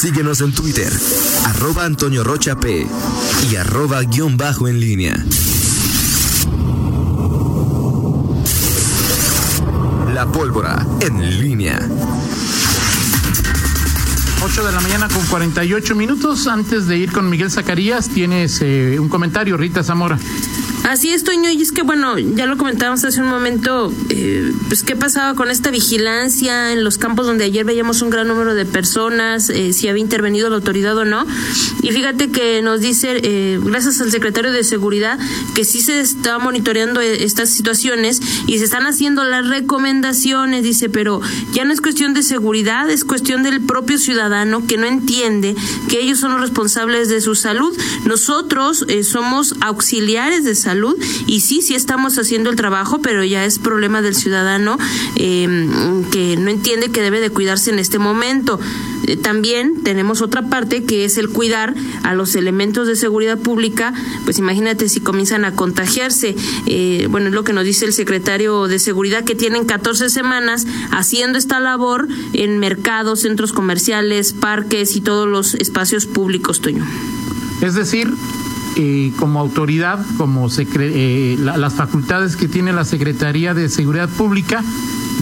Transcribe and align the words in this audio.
Síguenos 0.00 0.40
en 0.40 0.54
Twitter, 0.54 0.90
arroba 1.44 1.84
Antonio 1.84 2.24
Rocha 2.24 2.56
P 2.58 2.86
y 3.50 3.56
arroba 3.56 4.00
guion 4.00 4.38
bajo 4.38 4.66
en 4.66 4.80
línea. 4.80 5.14
La 10.14 10.24
pólvora 10.32 10.86
en 11.00 11.38
línea. 11.38 11.78
8 14.42 14.64
de 14.64 14.72
la 14.72 14.80
mañana 14.80 15.06
con 15.08 15.22
48 15.26 15.94
minutos. 15.94 16.46
Antes 16.46 16.86
de 16.86 16.96
ir 16.96 17.12
con 17.12 17.28
Miguel 17.28 17.50
Zacarías, 17.50 18.08
tienes 18.08 18.62
eh, 18.62 18.96
un 18.98 19.10
comentario, 19.10 19.58
Rita 19.58 19.84
Zamora. 19.84 20.18
Así 20.84 21.10
es, 21.10 21.24
Toño, 21.24 21.50
y 21.50 21.60
es 21.60 21.72
que 21.72 21.82
bueno, 21.82 22.18
ya 22.18 22.46
lo 22.46 22.56
comentábamos 22.56 23.04
hace 23.04 23.20
un 23.20 23.28
momento, 23.28 23.92
eh, 24.08 24.52
pues 24.68 24.82
qué 24.82 24.96
pasaba 24.96 25.34
con 25.34 25.50
esta 25.50 25.70
vigilancia 25.70 26.72
en 26.72 26.82
los 26.84 26.96
campos 26.96 27.26
donde 27.26 27.44
ayer 27.44 27.64
veíamos 27.64 28.00
un 28.02 28.10
gran 28.10 28.26
número 28.26 28.54
de 28.54 28.64
personas, 28.64 29.50
eh, 29.50 29.72
si 29.74 29.88
había 29.88 30.00
intervenido 30.00 30.48
la 30.48 30.56
autoridad 30.56 30.96
o 30.96 31.04
no. 31.04 31.26
Y 31.82 31.92
fíjate 31.92 32.30
que 32.30 32.62
nos 32.62 32.80
dice, 32.80 33.20
eh, 33.22 33.60
gracias 33.62 34.00
al 34.00 34.10
secretario 34.10 34.52
de 34.52 34.64
Seguridad, 34.64 35.18
que 35.54 35.64
sí 35.64 35.82
se 35.82 36.00
está 36.00 36.38
monitoreando 36.38 37.00
eh, 37.00 37.24
estas 37.24 37.50
situaciones 37.50 38.20
y 38.46 38.58
se 38.58 38.64
están 38.64 38.86
haciendo 38.86 39.22
las 39.24 39.46
recomendaciones, 39.48 40.64
dice, 40.64 40.88
pero 40.88 41.20
ya 41.52 41.64
no 41.64 41.72
es 41.72 41.80
cuestión 41.80 42.14
de 42.14 42.22
seguridad, 42.22 42.90
es 42.90 43.04
cuestión 43.04 43.42
del 43.42 43.60
propio 43.60 43.98
ciudadano 43.98 44.66
que 44.66 44.78
no 44.78 44.86
entiende 44.86 45.54
que 45.88 46.00
ellos 46.00 46.18
son 46.18 46.32
los 46.32 46.40
responsables 46.40 47.08
de 47.10 47.20
su 47.20 47.34
salud. 47.34 47.76
Nosotros 48.06 48.86
eh, 48.88 49.04
somos 49.04 49.54
auxiliares 49.60 50.44
de 50.44 50.54
salud 50.54 50.69
y 51.26 51.40
sí, 51.40 51.62
sí 51.62 51.74
estamos 51.74 52.18
haciendo 52.18 52.50
el 52.50 52.56
trabajo, 52.56 53.00
pero 53.00 53.24
ya 53.24 53.44
es 53.44 53.58
problema 53.58 54.02
del 54.02 54.14
ciudadano 54.14 54.78
eh, 55.16 55.48
que 56.10 56.36
no 56.36 56.50
entiende 56.50 56.90
que 56.90 57.02
debe 57.02 57.20
de 57.20 57.30
cuidarse 57.30 57.70
en 57.70 57.78
este 57.78 57.98
momento. 57.98 58.60
Eh, 59.06 59.16
también 59.16 59.82
tenemos 59.82 60.22
otra 60.22 60.48
parte 60.48 60.84
que 60.84 61.04
es 61.04 61.18
el 61.18 61.28
cuidar 61.28 61.74
a 62.04 62.14
los 62.14 62.34
elementos 62.36 62.86
de 62.86 62.96
seguridad 62.96 63.38
pública, 63.38 63.94
pues 64.24 64.38
imagínate 64.38 64.88
si 64.88 65.00
comienzan 65.00 65.44
a 65.44 65.54
contagiarse. 65.54 66.36
Eh, 66.66 67.08
bueno, 67.10 67.28
es 67.28 67.34
lo 67.34 67.42
que 67.44 67.52
nos 67.52 67.64
dice 67.64 67.86
el 67.86 67.92
secretario 67.92 68.68
de 68.68 68.78
Seguridad, 68.78 69.24
que 69.24 69.34
tienen 69.34 69.64
14 69.64 70.08
semanas 70.08 70.66
haciendo 70.90 71.38
esta 71.38 71.60
labor 71.60 72.08
en 72.32 72.58
mercados, 72.58 73.20
centros 73.20 73.52
comerciales, 73.52 74.32
parques 74.32 74.96
y 74.96 75.00
todos 75.00 75.28
los 75.28 75.54
espacios 75.54 76.06
públicos, 76.06 76.60
Toño. 76.60 76.86
Es 77.60 77.74
decir, 77.74 78.10
eh, 78.76 79.12
como 79.18 79.40
autoridad, 79.40 79.98
como 80.16 80.48
secre- 80.48 80.90
eh, 80.94 81.36
la- 81.38 81.56
las 81.56 81.74
facultades 81.74 82.36
que 82.36 82.48
tiene 82.48 82.72
la 82.72 82.84
Secretaría 82.84 83.54
de 83.54 83.68
Seguridad 83.68 84.08
Pública, 84.08 84.62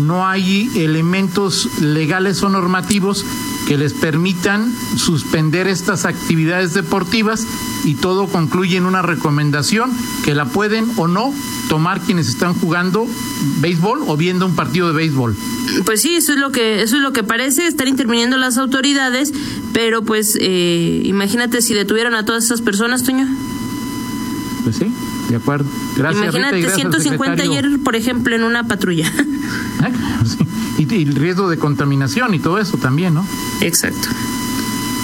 no 0.01 0.27
hay 0.27 0.71
elementos 0.77 1.81
legales 1.81 2.43
o 2.43 2.49
normativos 2.49 3.25
que 3.69 3.77
les 3.77 3.93
permitan 3.93 4.75
suspender 4.97 5.67
estas 5.69 6.07
actividades 6.07 6.73
deportivas 6.73 7.47
y 7.85 7.97
todo 7.97 8.27
concluye 8.27 8.79
en 8.79 8.87
una 8.87 9.03
recomendación 9.03 9.93
que 10.25 10.35
la 10.35 10.47
pueden 10.47 10.91
o 10.97 11.07
no 11.07 11.35
tomar 11.69 12.01
quienes 12.01 12.29
están 12.29 12.55
jugando 12.55 13.07
béisbol 13.61 14.05
o 14.07 14.17
viendo 14.17 14.47
un 14.47 14.57
partido 14.57 14.89
de 14.89 14.95
béisbol. 14.95 15.37
Pues 15.85 16.01
sí, 16.01 16.15
eso 16.15 16.33
es 16.33 16.39
lo 16.39 16.51
que 16.51 16.83
eso 16.83 16.97
es 16.97 17.03
lo 17.03 17.13
que 17.13 17.23
parece 17.23 17.67
estar 17.67 17.87
interviniendo 17.87 18.39
las 18.39 18.57
autoridades, 18.57 19.35
pero 19.75 20.03
pues 20.03 20.39
eh, 20.41 21.03
imagínate 21.05 21.61
si 21.61 21.75
detuvieran 21.75 22.15
a 22.15 22.25
todas 22.25 22.45
esas 22.45 22.63
personas, 22.63 23.05
Toño. 23.05 23.29
Pues 24.65 24.77
sí, 24.77 24.91
de 25.29 25.37
acuerdo. 25.37 25.67
Gracias. 25.95 26.35
Rita, 26.35 26.39
y 26.39 26.41
imagínate 26.41 26.61
gracias 26.63 26.87
al 26.87 26.93
150 26.93 27.37
secretario. 27.37 27.69
ayer, 27.69 27.81
por 27.85 27.97
ejemplo, 27.97 28.35
en 28.35 28.45
una 28.45 28.67
patrulla. 28.67 29.13
Ah, 29.83 29.91
sí. 30.25 30.39
Y, 30.79 30.93
y 30.95 31.03
el 31.03 31.15
riesgo 31.15 31.51
de 31.51 31.59
contaminación 31.59 32.33
y 32.35 32.39
todo 32.39 32.59
eso 32.59 32.79
también, 32.79 33.15
¿no? 33.15 33.27
Exacto. 33.61 34.09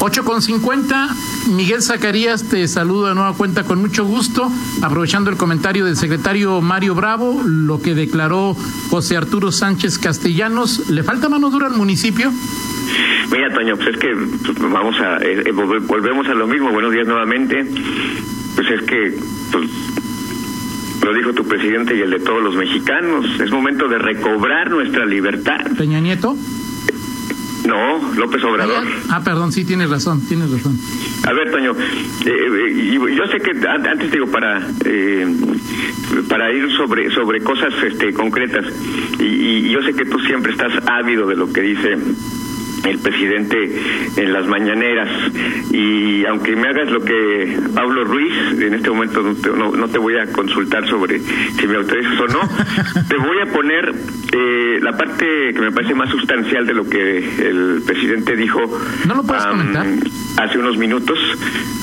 8 0.00 0.24
con 0.24 0.42
50, 0.42 1.08
Miguel 1.50 1.80
Zacarías 1.80 2.44
te 2.44 2.66
saludo 2.68 3.06
de 3.08 3.14
nueva 3.14 3.32
cuenta 3.34 3.64
con 3.64 3.80
mucho 3.80 4.04
gusto, 4.04 4.50
aprovechando 4.82 5.30
el 5.30 5.36
comentario 5.36 5.84
del 5.86 5.96
secretario 5.96 6.60
Mario 6.60 6.94
Bravo, 6.94 7.42
lo 7.46 7.80
que 7.80 7.94
declaró 7.94 8.54
José 8.90 9.16
Arturo 9.16 9.50
Sánchez 9.50 9.98
Castellanos, 9.98 10.90
¿le 10.90 11.02
falta 11.04 11.28
mano 11.28 11.48
dura 11.48 11.68
al 11.68 11.74
municipio? 11.74 12.30
Mira, 13.32 13.52
Toño, 13.54 13.76
pues 13.76 13.88
es 13.88 13.96
que 13.96 14.08
vamos 14.70 14.94
a 15.00 15.16
eh, 15.24 15.42
eh, 15.46 15.52
volve- 15.52 15.80
volvemos 15.86 16.26
a 16.28 16.34
lo 16.34 16.46
mismo. 16.46 16.70
Buenos 16.70 16.92
días 16.92 17.06
nuevamente. 17.06 17.64
Pues 18.54 18.66
es 18.70 18.82
que 18.82 19.18
pues, 19.50 19.70
lo 21.04 21.12
dijo 21.14 21.32
tu 21.32 21.44
presidente 21.46 21.96
y 21.96 22.00
el 22.00 22.10
de 22.10 22.20
todos 22.20 22.42
los 22.42 22.56
mexicanos. 22.56 23.26
Es 23.40 23.50
momento 23.50 23.88
de 23.88 23.98
recobrar 23.98 24.70
nuestra 24.70 25.04
libertad. 25.06 25.60
Peña 25.76 26.00
Nieto. 26.00 26.36
No, 27.66 28.12
López 28.16 28.44
Obrador. 28.44 28.84
Ah, 29.08 29.22
perdón, 29.24 29.50
sí, 29.50 29.64
tienes 29.64 29.88
razón, 29.88 30.20
tienes 30.28 30.50
razón. 30.50 30.78
A 31.26 31.32
ver, 31.32 31.50
Toño, 31.50 31.72
eh, 31.72 32.26
eh, 32.26 32.72
y 32.76 32.92
yo 33.16 33.26
sé 33.32 33.38
que 33.40 33.52
an- 33.66 33.86
antes 33.86 34.10
digo 34.12 34.26
para 34.26 34.68
eh, 34.84 35.26
para 36.28 36.52
ir 36.52 36.70
sobre 36.76 37.10
sobre 37.10 37.40
cosas 37.42 37.72
este 37.82 38.12
concretas 38.12 38.66
y, 39.18 39.24
y 39.24 39.70
yo 39.70 39.80
sé 39.82 39.94
que 39.94 40.04
tú 40.04 40.18
siempre 40.20 40.52
estás 40.52 40.72
ávido 40.86 41.26
de 41.26 41.36
lo 41.36 41.50
que 41.50 41.62
dice 41.62 41.96
el 42.84 42.98
presidente 42.98 43.56
en 44.16 44.32
las 44.32 44.46
mañaneras 44.46 45.08
y 45.72 46.24
aunque 46.26 46.54
me 46.56 46.68
hagas 46.68 46.90
lo 46.90 47.00
que 47.00 47.58
Pablo 47.74 48.04
Ruiz 48.04 48.32
en 48.60 48.74
este 48.74 48.90
momento 48.90 49.22
no 49.22 49.34
te, 49.34 49.48
no- 49.50 49.72
no 49.72 49.88
te 49.88 49.98
voy 49.98 50.16
a 50.18 50.26
consultar 50.32 50.86
sobre 50.88 51.18
si 51.20 51.66
me 51.66 51.76
autorizas 51.76 52.20
o 52.20 52.26
no 52.28 52.40
te 53.08 53.16
voy 53.16 53.38
a 53.42 53.46
poner 53.52 53.92
eh, 54.32 54.78
la 54.82 54.92
parte 54.96 55.52
que 55.54 55.60
me 55.60 55.72
parece 55.72 55.94
más 55.94 56.10
sustancial 56.10 56.66
de 56.66 56.74
lo 56.74 56.88
que 56.88 57.18
el 57.18 57.82
presidente 57.86 58.36
dijo 58.36 58.60
¿No 59.06 59.14
lo 59.14 59.22
puedes 59.22 59.44
am, 59.44 59.50
comentar? 59.72 59.86
Hace 60.36 60.58
unos 60.58 60.76
minutos, 60.76 61.18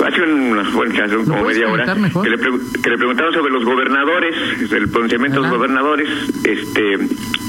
hace 0.06 0.22
unas 0.22 0.72
bueno, 0.74 0.94
hace 1.04 1.16
como 1.16 1.44
media 1.44 1.68
hora, 1.70 1.86
que 1.94 2.30
le, 2.30 2.38
que 2.38 2.90
le 2.90 2.98
preguntaron 2.98 3.34
sobre 3.34 3.52
los 3.52 3.64
gobernadores, 3.64 4.36
el 4.72 4.90
pronunciamiento 4.90 5.42
de 5.42 5.48
los 5.48 5.58
gobernadores, 5.58 6.10
este, 6.44 6.94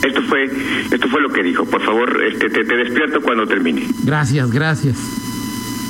esto 0.06 0.22
fue, 0.28 0.44
esto 0.90 1.08
fue 1.08 1.20
lo 1.20 1.30
que 1.30 1.42
dijo. 1.42 1.64
Por 1.64 1.82
favor, 1.82 2.22
este, 2.24 2.50
te, 2.50 2.64
te 2.64 2.76
despierto 2.76 3.20
cuando 3.20 3.46
termine. 3.46 3.86
Gracias, 4.04 4.50
gracias. 4.50 4.96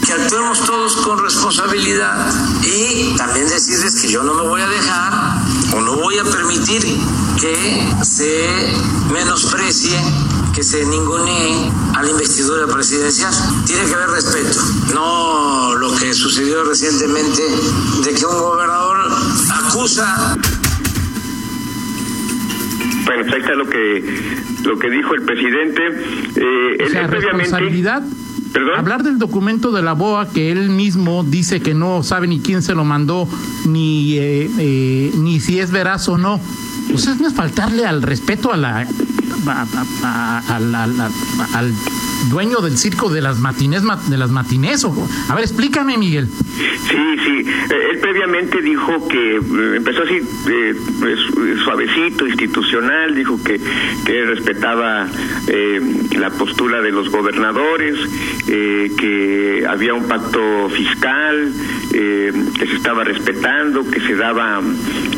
que 0.07 0.13
actuemos 0.13 0.65
todos 0.65 0.97
con 0.97 1.23
responsabilidad 1.23 2.27
y 2.63 3.17
también 3.17 3.49
decirles 3.49 4.01
que 4.01 4.09
yo 4.09 4.23
no 4.23 4.35
me 4.35 4.43
voy 4.43 4.61
a 4.61 4.69
dejar 4.69 5.13
o 5.75 5.81
no 5.81 5.97
voy 5.97 6.19
a 6.19 6.25
permitir 6.25 6.83
que 7.41 7.89
se 8.03 8.47
menosprecie, 9.13 9.99
que 10.55 10.63
se 10.63 10.85
ningunee 10.85 11.71
a 11.95 12.03
la 12.03 12.11
investidura 12.11 12.67
presidencial. 12.67 13.33
Tiene 13.67 13.85
que 13.87 13.95
haber 13.95 14.11
respeto, 14.11 14.59
no 14.95 15.75
lo 15.75 15.95
que 15.97 16.13
sucedió 16.15 16.63
recientemente 16.65 17.43
de 18.05 18.15
que 18.15 18.27
un 18.27 18.39
gobernador 18.39 18.97
acusa 19.67 20.37
Bueno, 23.05 23.23
pues 23.25 23.35
ahí 23.35 23.41
está 23.41 23.55
lo 23.55 23.69
que, 23.69 24.45
lo 24.65 24.79
que 24.79 24.91
dijo 24.91 25.15
el 25.15 25.23
presidente. 25.23 25.83
Eh, 26.37 26.77
O 26.81 26.83
él- 26.85 26.91
sea, 26.93 27.03
él 27.03 27.09
previamente- 27.11 27.43
responsabilidad. 27.51 28.03
Hablar 28.79 29.03
del 29.03 29.19
documento 29.19 29.73
de 29.73 29.83
la 29.83 29.93
BOA 29.95 30.29
que 30.29 30.51
él 30.53 30.69
mismo 30.71 31.25
dice 31.25 31.61
que 31.61 31.75
no 31.75 32.03
sabe 32.03 32.27
ni 32.29 32.41
quién 32.41 32.63
se 32.63 32.75
lo 32.75 32.85
mandó, 32.85 33.29
ni, 33.67 34.19
eh, 34.19 34.51
eh, 34.59 35.13
ni 35.17 35.41
si 35.41 35.59
es 35.59 35.71
veraz 35.71 36.09
o 36.09 36.19
no. 36.19 36.41
Pues 36.91 37.07
es 37.07 37.33
faltarle 37.33 37.87
al 37.87 38.03
respeto 38.03 38.53
a 38.53 38.57
la- 38.57 38.87
al 41.55 41.73
dueño 42.31 42.61
del 42.61 42.77
circo 42.79 43.09
de 43.11 43.21
las 43.21 43.39
matines, 43.39 43.83
de 44.09 44.17
las 44.19 44.31
matinés. 44.31 44.85
a 45.29 45.35
ver, 45.35 45.45
explícame, 45.45 45.97
Miguel. 45.99 46.29
Sí, 46.29 46.97
sí. 47.25 47.49
Eh, 47.49 47.91
Él 47.93 47.99
previamente 48.01 48.61
dijo 48.63 49.09
que 49.09 49.37
eh, 49.37 49.77
empezó 49.77 50.03
así 50.03 50.17
eh, 50.49 50.75
su- 51.17 51.57
suavecito, 51.65 52.27
institucional, 52.27 53.15
dijo 53.15 53.43
que, 53.43 53.61
que 54.05 54.25
respetaba 54.25 55.07
eh, 55.49 55.81
la 56.19 56.31
postura 56.31 56.81
de 56.81 56.91
los 56.91 57.09
gobernadores, 57.11 57.97
que 58.47 59.65
había 59.69 59.95
un 59.95 60.05
pacto 60.09 60.69
fiscal, 60.71 61.53
eh, 61.95 62.33
que 62.59 62.67
se 62.67 62.75
estaba 62.77 63.05
respetando, 63.05 63.89
que 63.89 64.01
se 64.01 64.15
daba, 64.15 64.61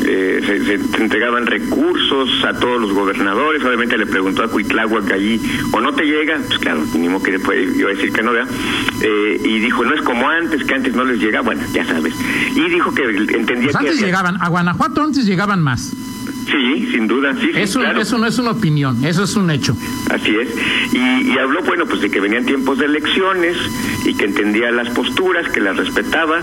eh, 0.05 0.41
se, 0.45 0.65
se 0.65 1.01
entregaban 1.01 1.45
recursos 1.45 2.29
a 2.43 2.53
todos 2.59 2.81
los 2.81 2.93
gobernadores. 2.93 3.63
Obviamente 3.63 3.97
le 3.97 4.05
preguntó 4.05 4.43
a 4.43 4.47
Cuitláhuac 4.49 5.11
allí, 5.11 5.41
o 5.71 5.81
no 5.81 5.93
te 5.93 6.03
llega, 6.05 6.37
pues 6.47 6.59
claro, 6.59 6.83
ni 6.97 7.07
modo 7.09 7.23
que 7.23 7.39
puede, 7.39 7.63
iba 7.63 7.89
a 7.89 7.93
decir 7.93 8.11
que 8.11 8.21
no, 8.23 8.31
¿verdad? 8.31 8.53
Eh, 9.01 9.41
y 9.43 9.59
dijo, 9.59 9.83
no 9.85 9.93
es 9.93 10.01
como 10.01 10.27
antes, 10.29 10.63
que 10.63 10.73
antes 10.73 10.95
no 10.95 11.05
les 11.05 11.19
llega, 11.19 11.41
bueno, 11.41 11.61
ya 11.73 11.85
sabes. 11.85 12.13
Y 12.55 12.69
dijo 12.69 12.93
que 12.93 13.03
entendía 13.03 13.71
Pues 13.71 13.77
que... 13.77 13.87
antes 13.89 14.01
llegaban, 14.01 14.41
a 14.41 14.49
Guanajuato 14.49 15.03
antes 15.03 15.25
llegaban 15.25 15.61
más. 15.61 15.93
Sí, 16.45 16.87
sin 16.91 17.07
duda, 17.07 17.33
sí, 17.39 17.49
Eso, 17.55 17.79
claro. 17.79 18.01
eso 18.01 18.17
no 18.17 18.27
es 18.27 18.37
una 18.37 18.51
opinión, 18.51 19.03
eso 19.03 19.23
es 19.23 19.35
un 19.35 19.49
hecho. 19.49 19.75
Así 20.11 20.35
es. 20.35 20.49
Y, 20.93 21.31
y 21.33 21.37
habló, 21.39 21.63
bueno, 21.63 21.85
pues 21.85 22.01
de 22.01 22.09
que 22.11 22.19
venían 22.19 22.45
tiempos 22.45 22.77
de 22.77 22.85
elecciones 22.85 23.57
y 24.05 24.13
que 24.13 24.25
entendía 24.25 24.69
las 24.71 24.89
posturas, 24.89 25.49
que 25.49 25.59
las 25.59 25.75
respetaba, 25.77 26.41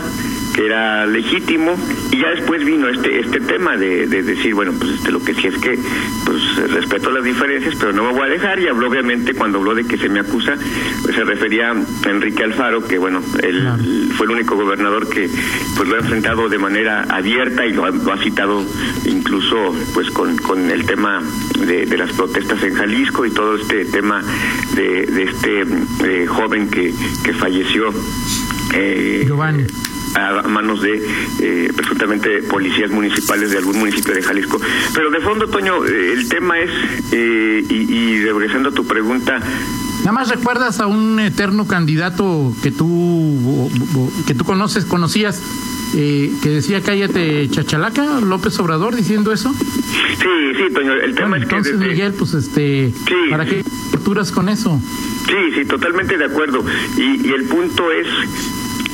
que 0.54 0.66
era 0.66 1.06
legítimo 1.06 1.74
y 2.10 2.20
ya 2.20 2.30
después 2.30 2.64
vino 2.64 2.88
este 2.88 3.20
este 3.20 3.40
tema 3.40 3.76
de, 3.76 4.06
de 4.06 4.22
decir 4.22 4.54
bueno 4.54 4.72
pues 4.78 4.92
este 4.92 5.10
lo 5.10 5.22
que 5.22 5.34
sí 5.34 5.46
es 5.46 5.56
que 5.58 5.78
pues 6.24 6.70
respeto 6.70 7.10
las 7.10 7.24
diferencias 7.24 7.74
pero 7.76 7.92
no 7.92 8.04
me 8.04 8.12
voy 8.12 8.26
a 8.26 8.30
dejar 8.30 8.58
y 8.60 8.68
habló 8.68 8.88
obviamente 8.88 9.34
cuando 9.34 9.58
habló 9.58 9.74
de 9.74 9.84
que 9.84 9.96
se 9.96 10.08
me 10.08 10.20
acusa 10.20 10.54
pues 11.02 11.14
se 11.14 11.24
refería 11.24 11.70
a 11.70 12.08
Enrique 12.08 12.42
Alfaro 12.42 12.86
que 12.86 12.98
bueno 12.98 13.22
él 13.42 14.10
fue 14.16 14.26
el 14.26 14.32
único 14.32 14.56
gobernador 14.56 15.08
que 15.08 15.28
pues 15.76 15.88
lo 15.88 15.96
ha 15.96 15.98
enfrentado 15.98 16.48
de 16.48 16.58
manera 16.58 17.02
abierta 17.08 17.66
y 17.66 17.72
lo 17.72 17.84
ha, 17.84 18.18
citado 18.18 18.64
incluso 19.04 19.74
pues 19.94 20.10
con, 20.10 20.36
con 20.36 20.70
el 20.70 20.84
tema 20.86 21.22
de, 21.66 21.86
de, 21.86 21.98
las 21.98 22.12
protestas 22.12 22.62
en 22.62 22.74
Jalisco 22.74 23.26
y 23.26 23.30
todo 23.30 23.56
este 23.56 23.84
tema 23.86 24.22
de, 24.74 25.06
de 25.06 25.22
este 25.24 25.64
eh, 26.04 26.26
joven 26.26 26.68
que, 26.68 26.94
que 27.24 27.32
falleció 27.32 27.92
eh, 28.74 29.24
Giovanni 29.26 29.64
a 30.14 30.42
manos 30.48 30.82
de 30.82 31.02
eh, 31.40 31.72
presuntamente 31.74 32.42
policías 32.42 32.90
municipales 32.90 33.50
de 33.50 33.58
algún 33.58 33.78
municipio 33.78 34.14
de 34.14 34.22
Jalisco. 34.22 34.60
Pero 34.94 35.10
de 35.10 35.20
fondo, 35.20 35.48
Toño, 35.48 35.84
eh, 35.86 36.12
el 36.12 36.28
tema 36.28 36.58
es, 36.58 36.70
eh, 37.12 37.64
y, 37.68 37.74
y 37.74 38.24
regresando 38.24 38.70
a 38.70 38.72
tu 38.72 38.86
pregunta, 38.86 39.40
Nada 40.02 40.12
más 40.12 40.30
recuerdas 40.30 40.80
a 40.80 40.88
un 40.88 41.20
eterno 41.20 41.68
candidato 41.68 42.52
que 42.60 42.72
tú 42.72 43.70
que 44.26 44.34
tú 44.34 44.44
conoces, 44.44 44.84
conocías, 44.84 45.40
eh, 45.94 46.32
que 46.42 46.48
decía 46.48 46.82
cállate 46.82 47.48
chachalaca, 47.48 48.20
López 48.20 48.58
Obrador 48.58 48.96
diciendo 48.96 49.32
eso. 49.32 49.54
Sí, 49.54 50.28
sí, 50.56 50.74
Toño, 50.74 50.94
el 50.94 51.14
tema 51.14 51.36
es 51.36 51.46
que 51.46 51.54
entonces 51.54 51.78
Miguel, 51.78 52.14
pues 52.14 52.34
este, 52.34 52.92
sí, 53.06 53.14
¿para 53.30 53.46
qué 53.46 53.64
torturas 53.92 54.32
con 54.32 54.48
eso? 54.48 54.80
Sí, 55.28 55.54
sí, 55.54 55.64
totalmente 55.66 56.18
de 56.18 56.24
acuerdo. 56.24 56.64
Y, 56.96 57.28
y 57.28 57.30
el 57.30 57.44
punto 57.44 57.92
es 57.92 58.08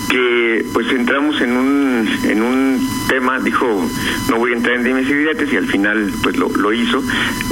que 0.09 0.65
pues 0.73 0.91
entramos 0.91 1.41
en 1.41 1.53
un 1.53 2.09
en 2.25 2.43
un 2.43 2.89
tema 3.09 3.39
dijo 3.41 3.89
no 4.29 4.37
voy 4.37 4.53
a 4.53 4.57
entrar 4.57 4.77
en 4.77 4.85
dimes 4.85 5.07
y 5.09 5.55
y 5.55 5.57
al 5.57 5.67
final 5.67 6.13
pues 6.23 6.37
lo, 6.37 6.49
lo 6.49 6.73
hizo. 6.73 7.03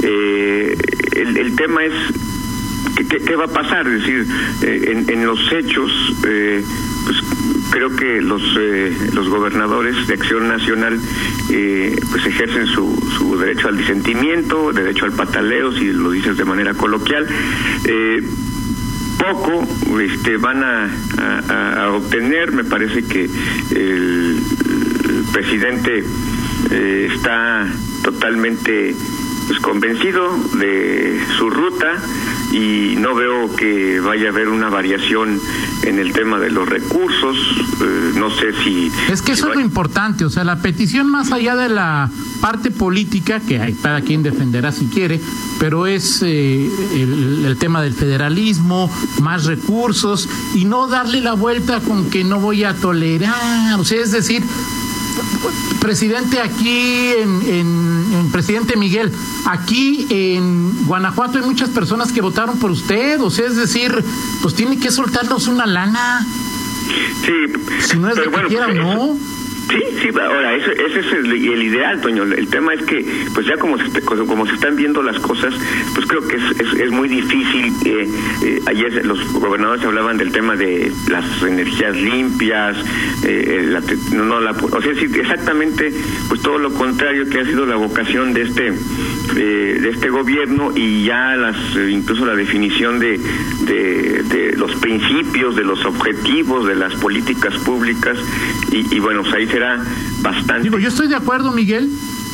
Eh, 0.03 0.75
el, 1.15 1.55
tema 1.55 1.83
es 1.83 1.93
¿qué, 3.09 3.19
qué, 3.19 3.35
va 3.35 3.45
a 3.45 3.47
pasar 3.47 3.87
es 3.87 4.01
decir 4.01 4.25
eh, 4.61 4.91
en, 4.91 5.09
en, 5.09 5.25
los 5.25 5.39
hechos 5.51 5.91
eh, 6.27 6.63
pues 7.05 7.17
creo 7.71 7.95
que 7.95 8.21
los 8.21 8.41
eh, 8.59 8.95
los 9.13 9.27
gobernadores 9.29 10.07
de 10.07 10.13
acción 10.13 10.47
nacional 10.47 10.99
pues 12.11 12.25
ejercen 12.25 12.67
su, 12.67 12.95
su 13.17 13.37
derecho 13.37 13.67
al 13.67 13.77
disentimiento 13.77 14.71
derecho 14.73 15.05
al 15.05 15.13
pataleo 15.13 15.71
si 15.73 15.91
lo 15.91 16.11
dices 16.11 16.37
de 16.37 16.45
manera 16.45 16.73
coloquial 16.73 17.27
poco 19.27 19.67
este, 19.99 20.37
van 20.37 20.63
a, 20.63 20.89
obtener. 21.93 22.51
Me 22.51 22.63
parece 22.63 23.03
que 23.03 23.25
el, 23.25 24.39
el 25.09 25.23
presidente 25.33 26.03
eh, 26.71 27.09
está 27.13 27.67
totalmente 28.03 28.95
pues, 29.47 29.59
convencido 29.59 30.37
de 30.59 31.19
su 31.37 31.49
ruta 31.49 32.01
y 32.51 32.95
no 32.97 33.15
veo 33.15 33.55
que 33.55 33.99
vaya 33.99 34.27
a 34.27 34.31
haber 34.31 34.49
una 34.49 34.69
variación 34.69 35.39
en 35.87 35.99
el 35.99 36.11
tema 36.11 36.39
de 36.39 36.51
los 36.51 36.67
recursos. 36.67 37.37
Eh, 37.81 38.13
no 38.15 38.29
sé 38.29 38.53
si. 38.63 38.91
Es 39.09 39.21
que 39.21 39.33
si 39.33 39.39
eso 39.39 39.49
es 39.49 39.55
lo 39.55 39.61
importante, 39.61 40.25
o 40.25 40.29
sea, 40.29 40.43
la 40.43 40.61
petición 40.61 41.09
más 41.09 41.31
allá 41.31 41.55
de 41.55 41.69
la 41.69 42.09
parte 42.41 42.71
política, 42.71 43.39
que 43.39 43.59
hay 43.59 43.73
cada 43.73 44.01
quien 44.01 44.21
defenderá 44.21 44.71
si 44.71 44.87
quiere, 44.87 45.19
pero 45.59 45.87
es 45.87 46.21
eh, 46.23 46.69
el, 46.93 47.45
el, 47.45 47.57
tema 47.57 47.81
del 47.81 47.93
federalismo, 47.93 48.91
más 49.21 49.45
recursos 49.45 50.27
y 50.55 50.65
no 50.65 50.87
darle 50.87 51.21
la 51.21 51.33
vuelta 51.33 51.79
con 51.79 52.09
que 52.09 52.23
no 52.23 52.39
voy 52.39 52.63
a 52.63 52.73
tolerar, 52.73 53.79
o 53.79 53.85
sea, 53.85 54.01
es 54.01 54.11
decir, 54.11 54.43
presidente 55.79 56.39
aquí 56.39 57.11
en, 57.17 57.41
en, 57.43 58.13
en, 58.13 58.31
presidente 58.31 58.75
Miguel 58.75 59.11
aquí 59.45 60.07
en 60.09 60.85
Guanajuato 60.85 61.37
hay 61.37 61.45
muchas 61.45 61.69
personas 61.69 62.11
que 62.11 62.21
votaron 62.21 62.59
por 62.59 62.71
usted 62.71 63.21
o 63.21 63.29
sea 63.29 63.47
es 63.47 63.55
decir 63.55 64.03
pues 64.41 64.55
tiene 64.55 64.79
que 64.79 64.91
soltarnos 64.91 65.47
una 65.47 65.65
lana. 65.65 66.25
Sí 67.25 67.67
si 67.79 67.97
no 67.97 68.09
es 68.09 68.15
de 68.15 68.27
bueno, 68.27 68.47
que 68.47 68.55
quiera 68.55 68.67
o 68.67 68.73
no 68.73 69.17
Sí, 69.69 69.81
sí, 70.01 70.09
ahora 70.19 70.55
ese, 70.55 70.71
ese 70.71 70.99
es 71.01 71.13
el, 71.13 71.31
el, 71.31 71.63
ideal, 71.63 71.99
Toño. 71.99 72.23
El 72.23 72.47
tema 72.47 72.73
es 72.73 72.83
que, 72.83 73.05
pues 73.33 73.45
ya 73.45 73.57
como 73.57 73.77
se, 73.77 74.01
como 74.01 74.45
se 74.45 74.53
están 74.53 74.75
viendo 74.75 75.01
las 75.01 75.19
cosas, 75.19 75.53
pues 75.93 76.07
creo 76.07 76.25
que 76.25 76.37
es, 76.37 76.61
es, 76.61 76.79
es 76.79 76.91
muy 76.91 77.09
difícil. 77.09 77.73
Eh, 77.85 78.09
eh, 78.43 78.61
ayer 78.67 79.05
los 79.05 79.19
gobernadores 79.33 79.83
hablaban 79.83 80.17
del 80.17 80.31
tema 80.31 80.55
de 80.55 80.91
las 81.09 81.25
energías 81.43 81.95
limpias, 81.97 82.77
eh, 83.23 83.65
la, 83.67 83.81
no, 84.15 84.25
no, 84.25 84.39
la, 84.39 84.51
o 84.51 84.81
sea, 84.81 84.93
sí, 84.95 85.05
exactamente, 85.13 85.91
pues 86.29 86.41
todo 86.41 86.59
lo 86.59 86.73
contrario 86.73 87.29
que 87.29 87.41
ha 87.41 87.45
sido 87.45 87.65
la 87.65 87.75
vocación 87.75 88.33
de 88.33 88.43
este 88.43 88.67
eh, 89.35 89.79
de 89.81 89.89
este 89.89 90.09
gobierno 90.09 90.71
y 90.75 91.05
ya 91.05 91.35
las 91.35 91.57
incluso 91.89 92.25
la 92.25 92.35
definición 92.35 92.99
de, 92.99 93.19
de, 93.65 94.23
de 94.23 94.53
los 94.55 94.73
principios, 94.75 95.55
de 95.55 95.63
los 95.63 95.83
objetivos, 95.85 96.65
de 96.67 96.75
las 96.75 96.93
políticas 96.95 97.53
públicas 97.59 98.17
y, 98.71 98.95
y 98.95 98.99
bueno, 98.99 99.21
pues 99.21 99.33
ahí 99.33 99.45
se 99.45 99.53
será 99.53 99.83
bastante. 100.21 100.63
Digo, 100.63 100.79
yo 100.79 100.89
estoy 100.89 101.07
de 101.07 101.15
acuerdo, 101.15 101.51
Miguel, 101.51 101.89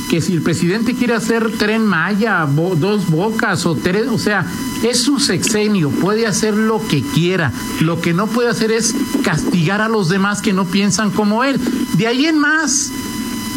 que 0.10 0.22
si 0.22 0.34
el 0.34 0.42
presidente 0.42 0.94
quiere 0.94 1.14
hacer 1.14 1.52
tren 1.58 1.86
Maya, 1.86 2.46
bo, 2.46 2.76
dos 2.76 3.10
bocas 3.10 3.66
o 3.66 3.76
tres, 3.76 4.08
o 4.08 4.18
sea, 4.18 4.46
es 4.84 5.02
su 5.02 5.20
sexenio, 5.20 5.90
puede 5.90 6.28
hacer 6.28 6.56
lo 6.56 6.86
que 6.88 7.02
quiera. 7.02 7.52
Lo 7.82 8.02
que 8.02 8.14
no 8.14 8.28
puede 8.28 8.50
hacer 8.50 8.72
es 8.72 8.94
castigar 9.24 9.82
a 9.82 9.90
los 9.90 10.10
demás 10.10 10.42
que 10.42 10.54
no 10.54 10.66
piensan 10.66 11.10
como 11.12 11.44
él. 11.44 11.60
De 11.98 12.08
ahí 12.08 12.26
en 12.26 12.38
más, 12.38 12.92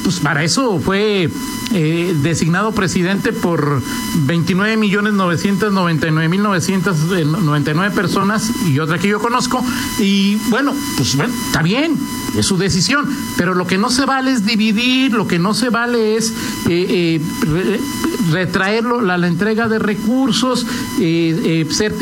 pues 0.06 0.20
para 0.20 0.44
eso 0.44 0.79
fue 0.79 1.29
eh, 1.75 2.17
designado 2.23 2.70
presidente 2.70 3.32
por 3.32 3.82
29 4.19 4.76
millones 4.76 5.14
999 5.14 6.29
mil 6.29 6.44
999 6.44 7.93
personas 7.93 8.53
y 8.69 8.79
otra 8.79 8.99
que 8.99 9.08
yo 9.08 9.19
conozco. 9.19 9.64
Y 9.99 10.37
bueno 10.49 10.73
pues 10.97 11.17
bueno 11.17 11.35
está 11.47 11.61
bien 11.61 11.99
es 12.38 12.47
su 12.47 12.56
decisión 12.56 13.05
pero 13.37 13.55
lo 13.55 13.67
que 13.67 13.79
no 13.79 13.91
se 13.91 14.06
vale 14.06 14.31
es 14.31 14.47
dividir 14.47 15.11
lo 15.12 15.26
que 15.26 15.41
no 15.41 15.55
se 15.55 15.70
vale 15.70 16.14
es 16.14 16.31
eh, 16.69 16.87
eh, 16.88 17.20
re, 17.41 17.81
retraerlo 18.31 19.00
la, 19.00 19.19
la, 19.19 19.26
entrega 19.26 19.67
de 19.67 19.81
recursos 19.81 20.64
eh, 21.00 21.67
ser 21.69 21.94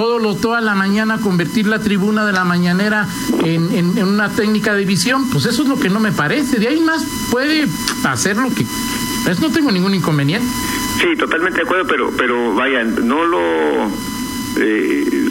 todo 0.00 0.18
lo 0.18 0.34
toda 0.34 0.62
la 0.62 0.74
mañana 0.74 1.18
convertir 1.18 1.66
la 1.66 1.78
tribuna 1.78 2.24
de 2.24 2.32
la 2.32 2.42
mañanera 2.42 3.06
en, 3.44 3.70
en, 3.74 4.02
una 4.02 4.30
técnica 4.30 4.72
de 4.72 4.86
visión 4.86 5.28
pues 5.28 5.44
eso 5.44 5.62
es 5.62 5.68
lo 5.68 5.78
que 5.78 5.90
no 5.90 6.00
me 6.00 6.10
parece 6.10 6.58
de 6.58 6.68
ahí 6.68 6.80
más 6.80 7.04
puede 7.30 7.68
hacer 8.04 8.38
lo 8.38 8.48
que 8.48 8.64
pues 9.24 9.38
no 9.40 9.50
tengo 9.50 9.70
ningún 9.70 9.94
inconveniente. 9.94 10.48
Sí, 11.02 11.16
totalmente 11.18 11.58
de 11.58 11.64
acuerdo, 11.64 11.86
pero 11.86 12.10
pero 12.16 12.54
vaya, 12.54 12.82
no 12.82 13.26
lo 13.26 13.40
eh, 14.56 15.28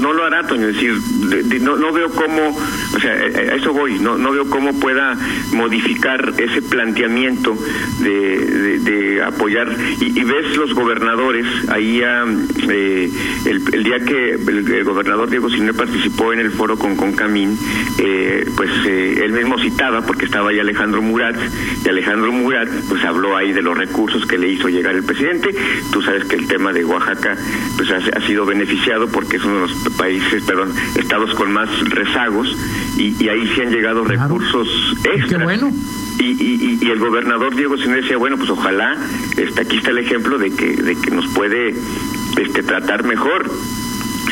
no 0.00 0.12
lo 0.12 0.24
hará, 0.24 0.46
Toño, 0.46 0.68
es 0.68 0.74
decir, 0.74 0.94
de, 0.94 1.42
de, 1.42 1.60
no, 1.60 1.76
no 1.76 1.92
veo 1.92 2.10
cómo, 2.10 2.56
o 2.94 3.00
sea, 3.00 3.12
a 3.12 3.54
eso 3.54 3.72
voy, 3.72 3.98
no, 3.98 4.18
no 4.18 4.32
veo 4.32 4.48
cómo 4.48 4.78
pueda 4.78 5.16
modificar 5.52 6.34
ese 6.38 6.62
planteamiento 6.62 7.56
de, 8.00 8.78
de, 8.80 9.22
apoyar, 9.22 9.74
y, 10.00 10.18
y, 10.18 10.24
ves 10.24 10.56
los 10.56 10.74
gobernadores, 10.74 11.46
ahí 11.68 12.00
eh, 12.02 13.10
el, 13.44 13.84
día 13.84 13.98
que 14.00 14.32
el, 14.32 14.84
gobernador 14.84 15.30
Diego 15.30 15.48
Siné 15.50 15.72
participó 15.72 16.32
en 16.32 16.40
el 16.40 16.50
foro 16.50 16.76
con 16.78 16.96
Concamín, 16.96 17.58
eh, 17.98 18.48
pues 18.56 18.70
eh, 18.86 19.20
él 19.24 19.32
mismo 19.32 19.58
citaba, 19.58 20.02
porque 20.02 20.26
estaba 20.26 20.50
ahí 20.50 20.58
Alejandro 20.58 21.02
Murat, 21.02 21.36
y 21.84 21.88
Alejandro 21.88 22.32
Murat 22.32 22.68
pues 22.88 23.04
habló 23.04 23.36
ahí 23.36 23.52
de 23.52 23.62
los 23.62 23.76
recursos 23.76 24.26
que 24.26 24.38
le 24.38 24.48
hizo 24.48 24.68
llegar 24.68 24.94
el 24.94 25.04
presidente, 25.04 25.54
tú 25.92 26.02
sabes 26.02 26.24
que 26.24 26.36
el 26.36 26.46
tema 26.46 26.72
de 26.72 26.84
Oaxaca 26.84 27.36
pues 27.76 27.90
ha, 27.90 27.96
ha 27.96 28.20
sido 28.26 28.46
beneficiado 28.46 29.08
porque 29.08 29.36
es 29.36 29.44
uno 29.44 29.54
de 29.54 29.60
los 29.62 29.75
países, 29.96 30.42
perdón, 30.44 30.72
estados 30.96 31.34
con 31.34 31.52
más 31.52 31.68
rezagos 31.88 32.56
y, 32.96 33.22
y 33.22 33.28
ahí 33.28 33.50
sí 33.54 33.62
han 33.62 33.70
llegado 33.70 34.04
claro. 34.04 34.22
recursos 34.22 34.68
extras. 35.04 35.28
Qué 35.28 35.36
bueno. 35.36 35.72
Y, 36.18 36.24
y, 36.24 36.78
y, 36.80 36.90
el 36.90 36.98
gobernador 36.98 37.54
Diego 37.54 37.76
Sinés 37.76 38.02
decía, 38.02 38.16
bueno, 38.16 38.38
pues 38.38 38.48
ojalá, 38.48 38.96
este, 39.36 39.60
aquí 39.60 39.76
está 39.76 39.90
el 39.90 39.98
ejemplo 39.98 40.38
de 40.38 40.50
que, 40.50 40.74
de 40.74 40.96
que 40.96 41.10
nos 41.10 41.26
puede 41.28 41.74
este, 42.38 42.62
tratar 42.62 43.04
mejor. 43.04 43.50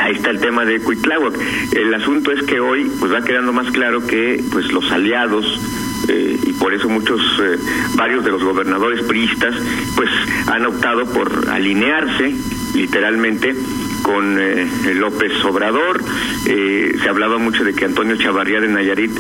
Ahí 0.01 0.15
está 0.15 0.31
el 0.31 0.41
tema 0.41 0.65
de 0.65 0.81
Cuitláhuac. 0.81 1.35
El 1.73 1.93
asunto 1.95 2.33
es 2.33 2.43
que 2.45 2.59
hoy 2.59 2.91
pues 2.99 3.13
va 3.13 3.23
quedando 3.23 3.53
más 3.53 3.71
claro 3.71 4.07
que 4.07 4.43
pues 4.51 4.73
los 4.73 4.91
aliados 4.91 5.61
eh, 6.09 6.39
y 6.43 6.53
por 6.55 6.75
eso 6.75 6.89
muchos, 6.89 7.21
eh, 7.41 7.59
varios 7.95 8.25
de 8.25 8.31
los 8.31 8.43
gobernadores 8.43 9.03
priistas, 9.03 9.55
pues 9.97 10.11
han 10.47 10.67
optado 10.67 11.07
por 11.07 11.49
alinearse 11.49 12.35
literalmente 12.75 13.55
con 14.04 14.38
eh, 14.38 14.68
López 14.94 15.32
Obrador. 15.44 16.04
Eh, 16.46 16.96
se 17.02 17.08
hablaba 17.08 17.38
mucho 17.38 17.64
de 17.64 17.73
que 17.75 17.87
Antonio 17.87 18.16
Chavarría 18.16 18.61
de 18.61 18.68
Nayarit, 18.68 19.11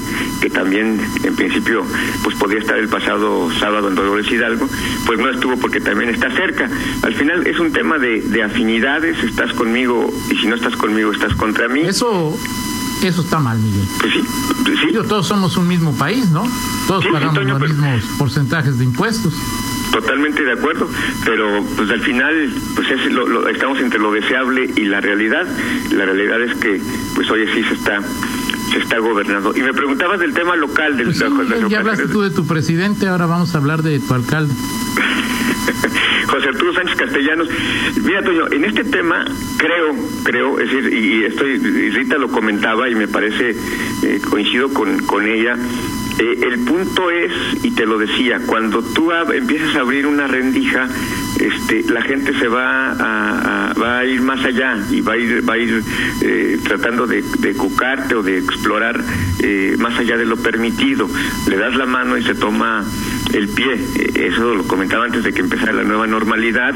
que 0.40 0.50
también 0.50 1.00
en 1.24 1.34
principio 1.34 1.84
pues 2.22 2.36
podía 2.36 2.58
estar 2.58 2.76
el 2.78 2.88
pasado 2.88 3.50
sábado 3.58 3.88
en 3.88 3.94
Dolores 3.96 4.30
Hidalgo, 4.30 4.68
pues 5.06 5.18
no 5.18 5.30
estuvo 5.30 5.56
porque 5.56 5.80
también 5.80 6.10
está 6.10 6.30
cerca. 6.30 6.68
Al 7.02 7.14
final 7.14 7.46
es 7.46 7.58
un 7.58 7.72
tema 7.72 7.98
de, 7.98 8.20
de 8.20 8.42
afinidades, 8.44 9.16
estás 9.24 9.52
conmigo 9.54 10.12
y 10.30 10.36
si 10.36 10.46
no 10.46 10.54
estás 10.54 10.76
conmigo 10.76 11.10
estás 11.12 11.34
contra 11.34 11.66
mí. 11.68 11.80
Eso 11.80 12.36
Eso 13.02 13.22
está 13.22 13.38
mal, 13.38 13.58
Miguel. 13.58 13.86
Pues 14.00 14.12
sí, 14.12 14.20
pues 14.64 14.78
sí. 14.80 15.08
todos 15.08 15.26
somos 15.26 15.56
un 15.56 15.66
mismo 15.66 15.92
país, 15.96 16.30
¿no? 16.30 16.46
Todos 16.86 17.04
Sí, 17.04 17.10
pagamos 17.10 17.34
Toño, 17.34 17.58
los 17.58 17.62
pero- 17.62 17.74
mismos 17.74 18.04
porcentajes 18.18 18.78
de 18.78 18.84
impuestos. 18.84 19.32
Totalmente 19.94 20.42
de 20.42 20.52
acuerdo, 20.52 20.88
pero 21.24 21.64
pues 21.76 21.88
al 21.90 22.00
final 22.00 22.50
pues 22.74 22.90
es 22.90 23.12
lo- 23.12 23.28
lo- 23.28 23.48
estamos 23.48 23.78
entre 23.80 24.00
lo 24.00 24.10
deseable 24.12 24.68
y 24.74 24.86
la 24.86 25.00
realidad. 25.00 25.46
La 25.92 26.04
realidad 26.04 26.42
es 26.42 26.54
que 26.56 26.80
pues 27.14 27.30
hoy 27.30 27.46
sí 27.54 27.62
se 27.62 27.74
está 27.74 28.00
se 28.72 28.78
está 28.80 28.98
gobernando. 28.98 29.52
Y 29.56 29.62
me 29.62 29.72
preguntabas 29.72 30.18
del 30.18 30.34
tema 30.34 30.56
local 30.56 30.96
del 30.96 31.06
Pues 31.06 31.18
sí, 31.18 31.24
de 31.62 31.68
ya 31.70 31.78
hablaste 31.78 32.08
tú 32.08 32.22
de 32.22 32.30
tu 32.30 32.44
presidente, 32.44 33.06
ahora 33.06 33.26
vamos 33.26 33.54
a 33.54 33.58
hablar 33.58 33.82
de 33.82 34.00
tu 34.00 34.14
alcalde. 34.14 34.52
José 36.26 36.48
Arturo 36.48 36.74
Sánchez 36.74 36.96
Castellanos. 36.96 37.48
Mira, 38.02 38.22
Toño, 38.22 38.48
en 38.50 38.64
este 38.64 38.84
tema 38.84 39.24
creo, 39.58 39.94
creo, 40.24 40.58
es 40.60 40.70
decir, 40.72 40.92
y 40.92 41.04
y 41.20 41.24
estoy, 41.24 41.50
y 41.52 41.90
Rita 41.90 42.18
lo 42.18 42.28
comentaba 42.28 42.88
y 42.88 42.94
me 42.96 43.06
parece, 43.06 43.50
eh, 44.02 44.20
coincido 44.28 44.70
con, 44.70 44.98
con 45.06 45.24
ella, 45.26 45.56
eh, 46.18 46.38
el 46.52 46.60
punto 46.60 47.10
es, 47.10 47.32
y 47.64 47.70
te 47.72 47.86
lo 47.86 47.98
decía, 47.98 48.40
cuando 48.46 48.82
tú 48.82 49.10
ab- 49.10 49.34
empiezas 49.34 49.74
a 49.76 49.80
abrir 49.80 50.06
una 50.06 50.26
rendija, 50.26 50.88
este, 51.40 51.82
la 51.92 52.02
gente 52.02 52.32
se 52.38 52.46
va 52.48 52.92
a, 52.92 53.72
va 53.74 53.98
a 53.98 54.04
ir 54.04 54.22
más 54.22 54.44
allá 54.44 54.78
y 54.90 55.00
va 55.00 55.14
a 55.14 55.16
ir, 55.16 55.48
va 55.48 55.54
a 55.54 55.58
ir 55.58 55.82
eh, 56.22 56.58
tratando 56.62 57.06
de, 57.06 57.22
de 57.38 57.54
cucarte 57.54 58.14
o 58.14 58.22
de 58.22 58.38
explorar 58.38 59.02
eh, 59.40 59.74
más 59.78 59.98
allá 59.98 60.16
de 60.16 60.24
lo 60.26 60.36
permitido. 60.36 61.08
Le 61.48 61.56
das 61.56 61.74
la 61.76 61.86
mano 61.86 62.16
y 62.16 62.22
se 62.22 62.34
toma 62.34 62.84
el 63.32 63.48
pie. 63.48 63.74
Eh, 63.96 64.28
Eso 64.32 64.54
lo 64.54 64.64
comentaba 64.68 65.04
antes 65.06 65.24
de 65.24 65.32
que 65.32 65.40
empezara 65.40 65.72
la 65.72 65.82
nueva 65.84 66.06
normalidad 66.06 66.74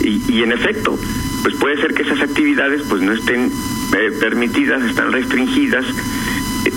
y, 0.00 0.22
y 0.32 0.42
en 0.42 0.52
efecto, 0.52 0.98
pues 1.42 1.54
puede 1.56 1.80
ser 1.80 1.92
que 1.94 2.02
esas 2.02 2.20
actividades 2.20 2.82
pues 2.88 3.02
no 3.02 3.12
estén 3.12 3.50
eh, 3.96 4.12
permitidas, 4.20 4.82
están 4.84 5.12
restringidas, 5.12 5.84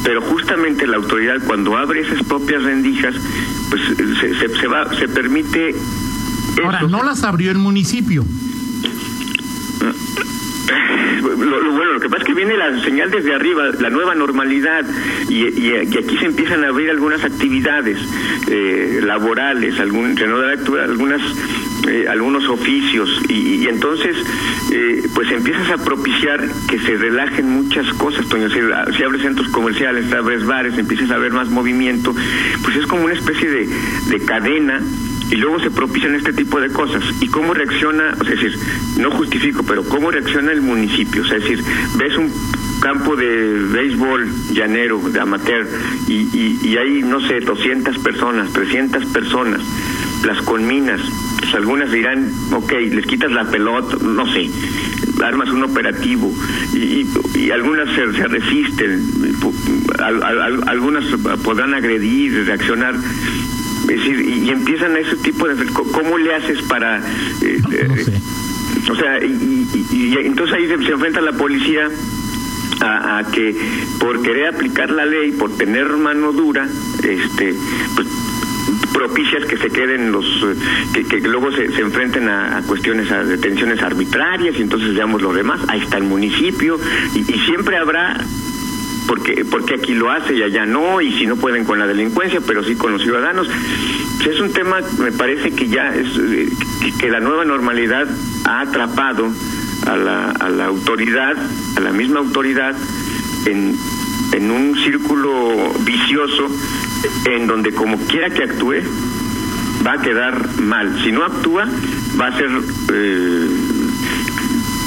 pero 0.03 0.21
justamente 0.21 0.87
la 0.87 0.97
autoridad 0.97 1.37
cuando 1.45 1.77
abre 1.77 2.01
esas 2.01 2.23
propias 2.23 2.63
rendijas, 2.63 3.15
pues 3.69 3.81
eh, 3.99 4.15
se, 4.19 4.35
se, 4.35 4.59
se 4.59 4.67
va, 4.67 4.93
se 4.93 5.07
permite 5.07 5.75
Ahora, 6.63 6.81
no 6.81 7.03
las 7.03 7.23
abrió 7.23 7.51
el 7.51 7.57
municipio. 7.57 8.25
Lo, 11.49 11.61
lo- 11.61 11.71
bueno, 11.71 11.93
lo 11.93 11.99
que 11.99 12.09
pasa 12.09 12.21
es 12.23 12.27
que 12.27 12.33
viene 12.33 12.55
la 12.57 12.79
señal 12.83 13.09
desde 13.11 13.33
arriba, 13.33 13.69
la 13.79 13.89
nueva 13.89 14.15
normalidad, 14.15 14.85
y, 15.27 15.47
y- 15.47 15.73
aquí 15.97 16.17
se 16.17 16.25
empiezan 16.25 16.63
a 16.63 16.67
abrir 16.69 16.89
algunas 16.89 17.23
actividades 17.23 17.97
eh, 18.49 18.99
laborales, 19.03 19.79
algún, 19.79 20.17
algunas, 20.19 21.21
eh, 21.87 22.05
algunos 22.09 22.47
oficios, 22.47 23.21
y, 23.29 23.55
y 23.63 23.67
entonces 23.67 24.15
eh, 24.71 25.03
pues 25.13 25.31
empiezas 25.31 25.69
a 25.71 25.77
propiciar 25.83 26.47
que 26.69 26.79
se 26.79 26.95
relajen 26.97 27.49
muchas 27.49 27.91
cosas, 27.93 28.27
Toño. 28.29 28.49
Si, 28.49 28.59
si 28.97 29.03
abres 29.03 29.21
centros 29.21 29.47
comerciales, 29.49 30.11
abres 30.13 30.45
bares, 30.45 30.77
empiezas 30.77 31.09
a 31.11 31.17
ver 31.17 31.31
más 31.31 31.49
movimiento, 31.49 32.13
pues 32.63 32.75
es 32.77 32.85
como 32.87 33.05
una 33.05 33.13
especie 33.13 33.49
de, 33.49 33.69
de 34.09 34.19
cadena 34.25 34.81
y 35.31 35.35
luego 35.35 35.59
se 35.59 35.69
propician 35.71 36.15
este 36.15 36.33
tipo 36.33 36.59
de 36.59 36.69
cosas. 36.69 37.03
¿Y 37.21 37.27
cómo 37.27 37.53
reacciona? 37.53 38.15
O 38.19 38.23
sea, 38.23 38.33
es 38.33 38.41
decir, 38.41 38.59
no 38.97 39.11
justifico, 39.11 39.63
pero 39.63 39.83
¿cómo 39.83 40.09
reacciona 40.11 40.51
el 40.51 40.61
municipio? 40.61 41.21
O 41.21 41.25
sea, 41.25 41.37
es 41.37 41.43
decir, 41.43 41.63
ves 41.97 42.17
un 42.17 42.31
campo 42.81 43.15
de 43.15 43.59
béisbol 43.73 44.27
llanero, 44.53 44.99
de 45.09 45.19
amateur, 45.19 45.67
y, 46.07 46.13
y, 46.13 46.59
y 46.63 46.77
hay, 46.77 47.03
no 47.03 47.19
sé, 47.27 47.41
200 47.41 47.97
personas, 47.99 48.51
300 48.53 49.05
personas, 49.07 49.61
las 50.25 50.41
conminas, 50.43 51.01
pues 51.39 51.53
algunas 51.55 51.91
dirán, 51.91 52.31
ok, 52.53 52.71
les 52.91 53.05
quitas 53.05 53.31
la 53.31 53.43
pelota, 53.51 53.97
no 54.01 54.25
sé, 54.31 54.49
armas 55.23 55.49
un 55.49 55.63
operativo, 55.63 56.33
y, 56.73 57.05
algunas 57.51 57.89
se, 57.93 58.05
resisten, 58.05 59.03
al- 59.99 60.63
algunas 60.69 61.03
podrán 61.43 61.73
agredir, 61.73 62.45
reaccionar, 62.45 62.95
es 63.89 63.97
decir, 63.97 64.19
y, 64.21 64.49
empiezan 64.49 64.95
ese 64.97 65.15
tipo 65.17 65.47
de... 65.47 65.65
¿Cómo 65.73 66.17
le 66.17 66.35
haces 66.35 66.61
para...? 66.63 66.99
eh, 67.41 67.59
No 67.63 67.71
eh, 67.95 68.03
sé. 68.03 68.21
o 68.91 68.95
sea, 68.95 69.23
y, 69.23 69.67
y- 69.91 69.95
y 70.05 70.17
entonces 70.25 70.55
ahí 70.55 70.67
se, 70.67 70.77
se 70.85 70.91
enfrenta 70.91 71.21
la 71.21 71.33
policía 71.33 71.89
a, 72.81 73.17
a 73.19 73.23
que 73.31 73.55
por 73.99 74.21
querer 74.21 74.47
aplicar 74.53 74.89
la 74.91 75.05
ley, 75.05 75.31
por 75.31 75.57
tener 75.57 75.87
mano 75.97 76.31
dura, 76.31 76.67
este, 77.03 77.53
pues 77.95 78.07
propicias 78.93 79.45
que 79.45 79.57
se 79.57 79.69
queden 79.69 80.11
los 80.11 80.25
eh, 80.25 80.55
que, 80.93 81.03
que 81.05 81.19
luego 81.27 81.51
se, 81.51 81.71
se 81.71 81.81
enfrenten 81.81 82.27
a, 82.27 82.57
a 82.57 82.61
cuestiones 82.63 83.09
a 83.11 83.23
detenciones 83.23 83.81
arbitrarias 83.81 84.55
y 84.57 84.61
entonces 84.61 84.93
veamos 84.93 85.21
lo 85.21 85.31
demás 85.33 85.61
ahí 85.69 85.79
está 85.81 85.97
el 85.97 86.03
municipio 86.03 86.77
y, 87.15 87.19
y 87.19 87.39
siempre 87.45 87.77
habrá 87.77 88.17
porque 89.09 89.43
porque 89.43 89.73
aquí 89.73 89.95
lo 89.95 90.11
hace 90.11 90.35
y 90.35 90.43
allá 90.43 90.67
no 90.67 91.01
y 91.01 91.11
si 91.13 91.25
no 91.25 91.35
pueden 91.35 91.65
con 91.65 91.79
la 91.79 91.87
delincuencia 91.87 92.41
pero 92.45 92.63
sí 92.63 92.75
con 92.75 92.93
los 92.93 93.01
ciudadanos. 93.01 93.49
Pues 94.17 94.35
es 94.35 94.39
un 94.39 94.53
tema 94.53 94.77
me 94.99 95.11
parece 95.11 95.51
que 95.51 95.67
ya 95.67 95.89
es 95.95 96.07
eh, 96.19 96.47
que, 96.99 97.09
la 97.09 97.19
nueva 97.19 97.43
normalidad 97.43 98.07
ha 98.45 98.61
atrapado 98.61 99.31
a 99.87 99.95
la, 99.97 100.29
a 100.29 100.49
la 100.49 100.65
autoridad 100.65 101.35
a 101.75 101.79
la 101.79 101.91
misma 101.91 102.19
autoridad 102.19 102.75
en, 103.47 103.75
en 104.33 104.51
un 104.51 104.75
círculo 104.75 105.73
vicioso 105.79 106.47
en 107.25 107.47
donde 107.47 107.73
como 107.73 107.97
quiera 108.05 108.29
que 108.29 108.43
actúe 108.43 108.83
va 109.85 109.93
a 109.93 110.01
quedar 110.01 110.59
mal. 110.59 111.01
Si 111.03 111.11
no 111.11 111.23
actúa 111.23 111.67
va 112.19 112.27
a 112.27 112.37
ser 112.37 112.49
eh, 112.93 113.47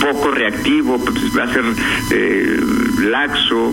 poco 0.01 0.31
reactivo, 0.31 0.99
pues, 0.99 1.37
va 1.37 1.45
a 1.45 1.53
ser 1.53 1.65
eh, 2.11 2.61
laxo, 3.01 3.73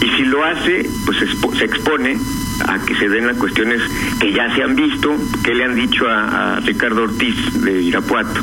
y 0.00 0.16
si 0.16 0.24
lo 0.24 0.44
hace, 0.44 0.88
pues 1.04 1.18
se 1.58 1.64
expone 1.64 2.18
a 2.66 2.78
que 2.84 2.94
se 2.94 3.08
den 3.08 3.26
las 3.26 3.36
cuestiones 3.36 3.80
que 4.20 4.32
ya 4.32 4.54
se 4.54 4.62
han 4.62 4.76
visto, 4.76 5.16
que 5.42 5.54
le 5.54 5.64
han 5.64 5.74
dicho 5.74 6.08
a, 6.08 6.56
a 6.56 6.60
Ricardo 6.60 7.02
Ortiz 7.02 7.34
de 7.62 7.82
Irapuato, 7.82 8.40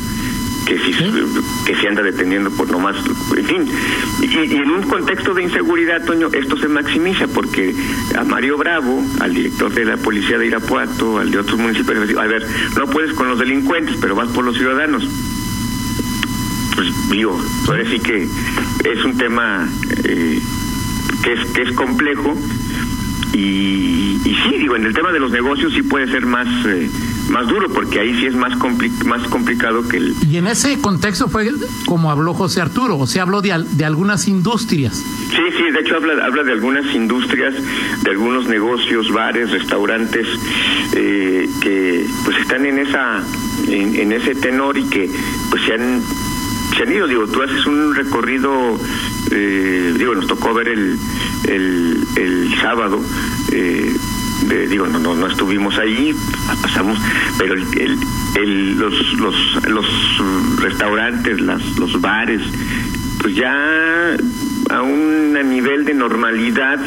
que 0.65 0.77
si 0.79 0.93
que 1.65 1.75
se 1.75 1.87
anda 1.87 2.01
deteniendo 2.01 2.51
por 2.51 2.69
nomás, 2.69 2.95
en 3.35 3.45
fin, 3.45 3.67
y, 4.21 4.25
y 4.25 4.55
en 4.55 4.69
un 4.69 4.83
contexto 4.83 5.33
de 5.33 5.43
inseguridad, 5.43 6.05
Toño, 6.05 6.29
esto 6.31 6.57
se 6.57 6.67
maximiza 6.67 7.27
porque 7.27 7.75
a 8.17 8.23
Mario 8.23 8.57
Bravo, 8.57 9.03
al 9.19 9.33
director 9.33 9.73
de 9.73 9.85
la 9.85 9.97
policía 9.97 10.37
de 10.37 10.47
Irapuato, 10.47 11.19
al 11.19 11.31
de 11.31 11.39
otros 11.39 11.59
municipios, 11.59 12.17
a 12.17 12.27
ver, 12.27 12.45
no 12.77 12.87
puedes 12.87 13.13
con 13.13 13.27
los 13.27 13.39
delincuentes, 13.39 13.95
pero 13.99 14.15
vas 14.15 14.29
por 14.29 14.45
los 14.45 14.57
ciudadanos 14.57 15.07
pues 16.75 17.09
digo, 17.09 17.39
ahora 17.67 17.83
sí 17.89 17.99
que 17.99 18.23
es 18.23 19.05
un 19.05 19.17
tema 19.17 19.67
eh, 20.05 20.41
que 21.23 21.33
es 21.33 21.45
que 21.51 21.61
es 21.63 21.71
complejo 21.73 22.35
y, 23.33 24.17
y 24.25 24.35
sí 24.43 24.57
digo 24.57 24.75
en 24.75 24.85
el 24.85 24.93
tema 24.93 25.11
de 25.11 25.19
los 25.19 25.31
negocios 25.31 25.73
sí 25.73 25.83
puede 25.83 26.07
ser 26.07 26.25
más 26.25 26.47
eh, 26.65 26.89
más 27.29 27.47
duro 27.47 27.69
porque 27.73 27.99
ahí 28.01 28.13
sí 28.19 28.25
es 28.25 28.35
más 28.35 28.53
compli- 28.59 28.91
más 29.05 29.25
complicado 29.29 29.87
que 29.87 29.97
el 29.97 30.13
Y 30.29 30.35
en 30.37 30.47
ese 30.47 30.81
contexto 30.81 31.29
fue 31.29 31.49
como 31.85 32.11
habló 32.11 32.33
José 32.33 32.59
Arturo, 32.59 32.97
o 32.97 33.07
sea, 33.07 33.23
habló 33.23 33.41
de, 33.41 33.53
al- 33.53 33.77
de 33.77 33.85
algunas 33.85 34.27
industrias. 34.27 34.95
Sí, 34.97 35.37
sí, 35.55 35.71
de 35.71 35.79
hecho 35.79 35.95
habla, 35.95 36.25
habla 36.25 36.43
de 36.43 36.51
algunas 36.51 36.93
industrias, 36.93 37.53
de 38.03 38.09
algunos 38.11 38.47
negocios, 38.47 39.09
bares, 39.13 39.49
restaurantes 39.51 40.27
eh, 40.95 41.47
que 41.61 42.05
pues 42.25 42.37
están 42.37 42.65
en 42.65 42.79
esa 42.79 43.23
en, 43.69 43.95
en 43.95 44.11
ese 44.11 44.35
tenor 44.35 44.77
y 44.77 44.83
que 44.89 45.09
pues 45.49 45.63
se 45.63 45.73
han 45.75 46.01
se 46.75 46.83
han 46.83 46.91
ido. 46.93 47.07
Digo, 47.07 47.27
tú 47.27 47.41
haces 47.41 47.65
un 47.65 47.93
recorrido, 47.95 48.79
eh, 49.31 49.93
digo, 49.97 50.15
nos 50.15 50.27
tocó 50.27 50.53
ver 50.53 50.67
el 50.69 50.97
el, 51.47 52.53
sábado. 52.61 53.01
Eh, 53.51 53.93
de- 54.47 54.67
digo, 54.67 54.87
no, 54.87 54.99
no, 54.99 55.13
no 55.15 55.27
estuvimos 55.27 55.77
ahí, 55.77 56.15
pasamos, 56.61 56.97
pero 57.37 57.53
el, 57.53 57.61
el, 57.79 57.97
el- 58.35 58.77
los, 58.77 59.13
los, 59.19 59.35
los 59.67 59.85
restaurantes, 60.61 61.39
las, 61.41 61.61
los 61.77 61.99
bares, 62.01 62.41
pues 63.21 63.35
ya 63.35 63.53
a 64.69 64.81
un 64.81 65.33
nivel 65.49 65.85
de 65.85 65.93
normalidad 65.93 66.79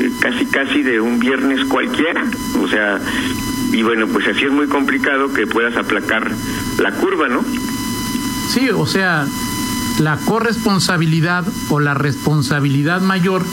eh, 0.00 0.10
casi 0.20 0.44
casi 0.46 0.82
de 0.82 1.00
un 1.00 1.18
viernes 1.18 1.64
cualquiera 1.66 2.24
o 2.60 2.66
sea 2.68 2.98
y 3.72 3.82
bueno 3.82 4.06
pues 4.08 4.26
así 4.26 4.44
es 4.44 4.50
muy 4.50 4.66
complicado 4.66 5.32
que 5.32 5.46
puedas 5.46 5.76
aplacar 5.76 6.30
la 6.78 6.90
curva 6.92 7.28
no 7.28 7.44
Sí, 8.52 8.68
o 8.68 8.86
sea, 8.86 9.26
la 9.98 10.18
corresponsabilidad 10.18 11.42
o 11.70 11.80
la 11.80 11.94
responsabilidad 11.94 13.00
mayor 13.00 13.46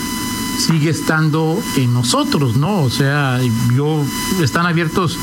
sigue 0.57 0.89
estando 0.89 1.57
en 1.77 1.93
nosotros, 1.93 2.57
¿no? 2.57 2.81
O 2.81 2.89
sea, 2.89 3.39
yo 3.73 4.03
están 4.43 4.65
abiertos 4.65 5.17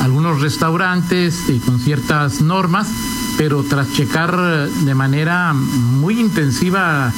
algunos 0.00 0.40
restaurantes 0.40 1.46
eh, 1.50 1.60
con 1.62 1.78
ciertas 1.78 2.40
normas, 2.40 2.88
pero 3.36 3.64
tras 3.64 3.92
checar 3.92 4.34
eh, 4.34 4.70
de 4.86 4.94
manera 4.94 5.52
muy 5.52 6.18
intensiva 6.18 7.12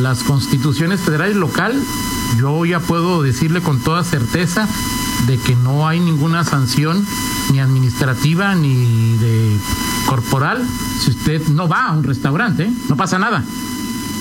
las 0.00 0.24
constituciones 0.24 1.00
federal 1.00 1.30
y 1.30 1.34
local, 1.34 1.80
yo 2.38 2.64
ya 2.64 2.80
puedo 2.80 3.22
decirle 3.22 3.60
con 3.60 3.78
toda 3.78 4.02
certeza 4.02 4.66
de 5.28 5.38
que 5.38 5.54
no 5.54 5.86
hay 5.86 6.00
ninguna 6.00 6.42
sanción 6.42 7.06
ni 7.52 7.60
administrativa 7.60 8.56
ni 8.56 9.16
de 9.18 9.56
corporal 10.06 10.62
si 10.98 11.10
usted 11.10 11.42
no 11.48 11.68
va 11.68 11.86
a 11.86 11.92
un 11.92 12.04
restaurante, 12.04 12.64
¿eh? 12.64 12.72
no 12.88 12.96
pasa 12.96 13.18
nada. 13.18 13.42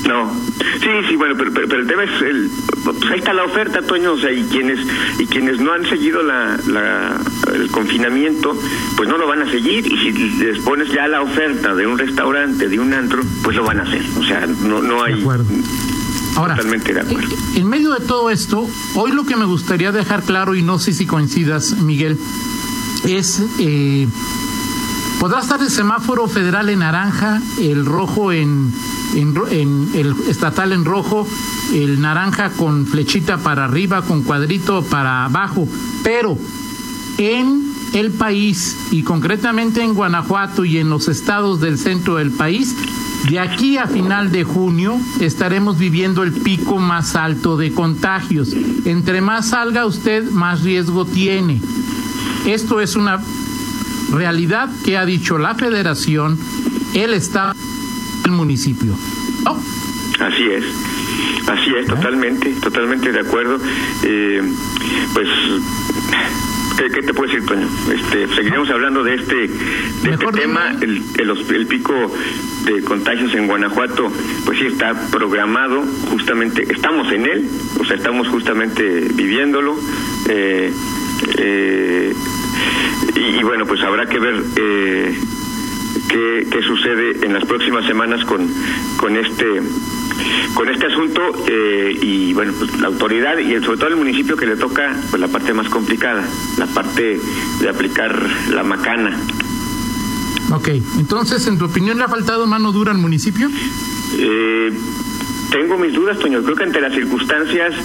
No, 0.08 0.34
sí, 0.80 0.90
sí, 1.08 1.16
bueno, 1.16 1.36
pero, 1.38 1.52
pero, 1.54 1.80
el 1.80 1.88
tema 1.88 2.04
es, 2.04 2.22
el, 2.22 2.50
pues 2.84 3.12
ahí 3.12 3.20
está 3.20 3.34
la 3.34 3.44
oferta, 3.44 3.82
Toño, 3.82 4.14
o 4.14 4.18
sea, 4.18 4.32
y 4.32 4.44
quienes, 4.44 4.80
y 5.20 5.26
quienes 5.28 5.60
no 5.60 5.74
han 5.74 5.86
seguido 5.86 6.24
la, 6.24 6.58
la, 6.68 7.18
el 7.54 7.70
confinamiento, 7.70 8.58
pues 8.98 9.08
no 9.08 9.18
lo 9.18 9.28
van 9.28 9.44
a 9.44 9.50
seguir, 9.50 9.86
y 9.86 9.98
si 9.98 10.12
les 10.12 10.60
pones 10.60 10.92
ya 10.92 11.08
la 11.08 11.22
oferta 11.22 11.76
de 11.76 11.86
un 11.86 12.00
restaurante, 12.00 12.68
de 12.68 12.80
un 12.80 12.94
antro, 12.94 13.22
pues 13.44 13.56
lo 13.56 13.64
van 13.64 13.80
a 13.80 13.84
hacer, 13.84 14.04
o 14.18 14.24
sea, 14.24 14.48
no, 14.48 14.82
no 14.82 15.04
hay... 15.04 15.16
De 15.16 15.22
acuerdo. 15.22 15.46
Ahora, 16.36 16.56
totalmente 16.56 16.94
de 16.94 17.02
acuerdo. 17.02 17.36
en 17.56 17.68
medio 17.68 17.92
de 17.92 18.06
todo 18.06 18.30
esto, 18.30 18.68
hoy 18.96 19.12
lo 19.12 19.26
que 19.26 19.36
me 19.36 19.46
gustaría 19.46 19.92
dejar 19.92 20.24
claro, 20.24 20.56
y 20.56 20.64
no 20.64 20.80
sé 20.80 20.94
si 20.94 21.06
coincidas, 21.06 21.78
Miguel, 21.78 22.18
es... 23.04 23.44
Eh, 23.60 24.08
podrá 25.22 25.40
estar 25.40 25.62
el 25.62 25.70
semáforo 25.70 26.28
federal 26.28 26.68
en 26.70 26.80
naranja, 26.80 27.40
el 27.60 27.86
rojo 27.86 28.32
en, 28.32 28.74
en, 29.14 29.90
el 29.94 30.16
estatal 30.28 30.72
en 30.72 30.84
rojo, 30.84 31.28
el 31.76 32.02
naranja 32.02 32.50
con 32.50 32.88
flechita 32.88 33.38
para 33.38 33.66
arriba, 33.66 34.02
con 34.02 34.24
cuadrito 34.24 34.82
para 34.82 35.26
abajo, 35.26 35.68
pero 36.04 36.40
en 37.20 37.72
el 37.94 38.10
país 38.10 38.76
y 38.90 39.04
concretamente 39.04 39.84
en 39.84 39.94
Guanajuato 39.94 40.66
y 40.66 40.80
en 40.80 40.90
los 40.90 41.08
estados 41.08 41.62
del 41.62 41.78
centro 41.78 42.16
del 42.16 42.32
país, 42.32 42.76
de 43.30 43.40
aquí 43.40 43.78
a 43.78 43.86
final 43.86 44.32
de 44.32 44.44
junio 44.44 45.00
estaremos 45.20 45.78
viviendo 45.78 46.24
el 46.24 46.32
pico 46.32 46.80
más 46.80 47.16
alto 47.16 47.58
de 47.58 47.72
contagios. 47.72 48.56
Entre 48.86 49.22
más 49.22 49.50
salga 49.50 49.86
usted, 49.86 50.32
más 50.32 50.64
riesgo 50.64 51.06
tiene. 51.06 51.62
Esto 52.48 52.82
es 52.82 52.96
una 52.96 53.22
realidad 54.12 54.70
que 54.84 54.98
ha 54.98 55.06
dicho 55.06 55.38
la 55.38 55.56
federación, 55.56 56.38
el 56.94 57.14
Estado, 57.14 57.54
el 58.26 58.32
municipio. 58.32 58.94
¿No? 59.44 59.62
Así 60.20 60.44
es. 60.44 60.66
Así 61.48 61.72
es, 61.76 61.88
totalmente, 61.88 62.54
totalmente 62.62 63.12
de 63.12 63.20
acuerdo. 63.20 63.58
Eh, 64.04 64.42
pues, 65.14 65.28
¿qué, 66.78 66.90
¿qué, 66.92 67.02
te 67.02 67.14
puedo 67.14 67.32
decir, 67.32 67.46
Toño? 67.46 67.68
Este, 67.94 68.28
seguiremos 68.36 68.70
hablando 68.70 69.04
de 69.04 69.16
este, 69.16 69.36
de 69.48 70.12
este 70.12 70.28
tema. 70.34 70.72
El, 70.82 71.02
el, 71.18 71.56
el, 71.56 71.68
pico 71.68 71.94
de 72.66 72.82
contagios 72.84 73.34
en 73.34 73.48
Guanajuato, 73.48 74.12
pues 74.46 74.60
sí 74.60 74.68
está 74.68 74.94
programado, 75.10 75.84
justamente, 76.12 76.72
estamos 76.72 77.12
en 77.12 77.26
él, 77.26 77.50
o 77.80 77.86
sea, 77.86 77.96
estamos 77.96 78.28
justamente 78.28 79.08
viviéndolo. 79.14 79.76
Eh, 80.30 80.72
eh, 81.38 82.14
y, 83.16 83.40
y, 83.40 83.44
bueno, 83.44 83.66
pues 83.66 83.82
habrá 83.82 84.06
que 84.06 84.20
ver 84.20 84.44
eh, 84.56 85.20
qué, 86.10 86.48
qué, 86.52 86.62
sucede 86.62 87.26
en 87.26 87.34
las 87.34 87.46
próximas 87.46 87.86
semanas 87.86 88.24
con, 88.26 88.48
con 88.98 89.16
este 89.18 89.62
con 90.54 90.70
este 90.70 90.86
asunto 90.86 91.22
eh, 91.48 91.98
y 92.00 92.34
bueno 92.34 92.54
pues 92.58 92.80
la 92.80 92.88
autoridad 92.88 93.38
y 93.38 93.54
sobre 93.64 93.78
todo 93.78 93.88
el 93.88 93.96
municipio 93.96 94.36
que 94.36 94.46
le 94.46 94.56
toca 94.56 94.96
pues 95.10 95.20
la 95.20 95.28
parte 95.28 95.54
más 95.54 95.68
complicada 95.70 96.24
la 96.58 96.68
parte 96.68 97.20
de 97.62 97.70
aplicar 97.70 98.30
la 98.52 98.64
macana. 98.64 99.18
Ok, 100.52 100.68
entonces 101.00 101.48
en 101.48 101.58
tu 101.58 101.66
opinión 101.66 101.98
le 101.98 102.04
ha 102.04 102.10
faltado 102.10 102.46
mano 102.46 102.72
dura 102.72 102.92
al 102.92 102.98
municipio 102.98 103.50
eh, 104.18 104.72
tengo 105.52 105.78
mis 105.78 105.94
dudas 105.94 106.18
Toño. 106.18 106.42
Creo 106.44 106.56
que 106.56 106.64
ante 106.64 106.82
las 106.82 106.94
circunstancias 106.94 107.76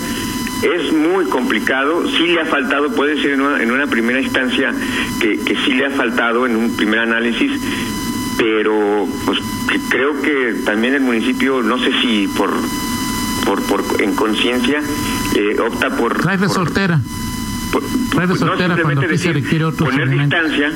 es 0.63 0.93
muy 0.93 1.27
complicado, 1.27 2.09
sí 2.09 2.27
le 2.29 2.41
ha 2.41 2.47
faltado, 2.47 2.95
puede 2.95 3.21
ser 3.21 3.33
en 3.33 3.41
una, 3.41 3.63
en 3.63 3.71
una 3.71 3.87
primera 3.87 4.21
instancia 4.21 4.73
que, 5.21 5.39
que, 5.39 5.57
sí 5.65 5.73
le 5.73 5.87
ha 5.87 5.91
faltado 5.91 6.47
en 6.47 6.57
un 6.57 6.77
primer 6.77 7.01
análisis, 7.01 7.53
pero 8.39 9.07
pues 9.25 9.39
creo 9.91 10.21
que 10.23 10.63
también 10.65 10.95
el 10.95 11.03
municipio, 11.03 11.63
no 11.63 11.79
sé 11.79 11.91
si 12.01 12.29
por 12.29 12.51
por, 13.47 13.63
por 13.63 14.03
en 14.03 14.15
conciencia, 14.15 14.83
eh, 15.37 15.57
opta 15.61 15.97
por... 15.97 16.21
Trae 16.21 16.37
de 16.37 16.49
soltera. 16.49 17.01
Por, 17.73 17.83
Trae 18.11 18.27
de 18.27 18.37
soltera 18.37 18.77
no, 18.77 18.83
cuando 18.83 19.01
decir, 19.03 19.43
poner 19.79 20.11
distancia, 20.11 20.73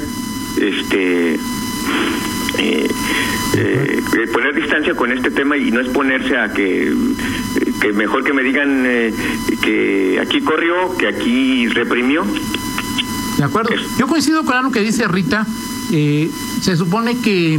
este... 0.56 1.34
Eh, 2.58 2.88
eh, 3.56 4.02
poner 4.32 4.54
distancia 4.54 4.94
con 4.94 5.10
este 5.10 5.30
tema 5.30 5.56
y 5.56 5.70
no 5.72 5.80
exponerse 5.80 6.36
a 6.36 6.52
que, 6.52 6.92
que 7.80 7.92
mejor 7.92 8.24
que 8.24 8.32
me 8.32 8.42
digan 8.42 8.84
eh, 8.86 9.12
que 9.62 10.20
aquí 10.20 10.40
corrió, 10.40 10.96
que 10.96 11.08
aquí 11.08 11.68
reprimió. 11.68 12.24
De 13.38 13.44
acuerdo. 13.44 13.70
Yo 13.98 14.06
coincido 14.06 14.44
con 14.44 14.56
algo 14.56 14.70
que 14.70 14.80
dice 14.80 15.08
Rita. 15.08 15.46
Eh, 15.92 16.30
se 16.60 16.76
supone 16.76 17.18
que 17.18 17.58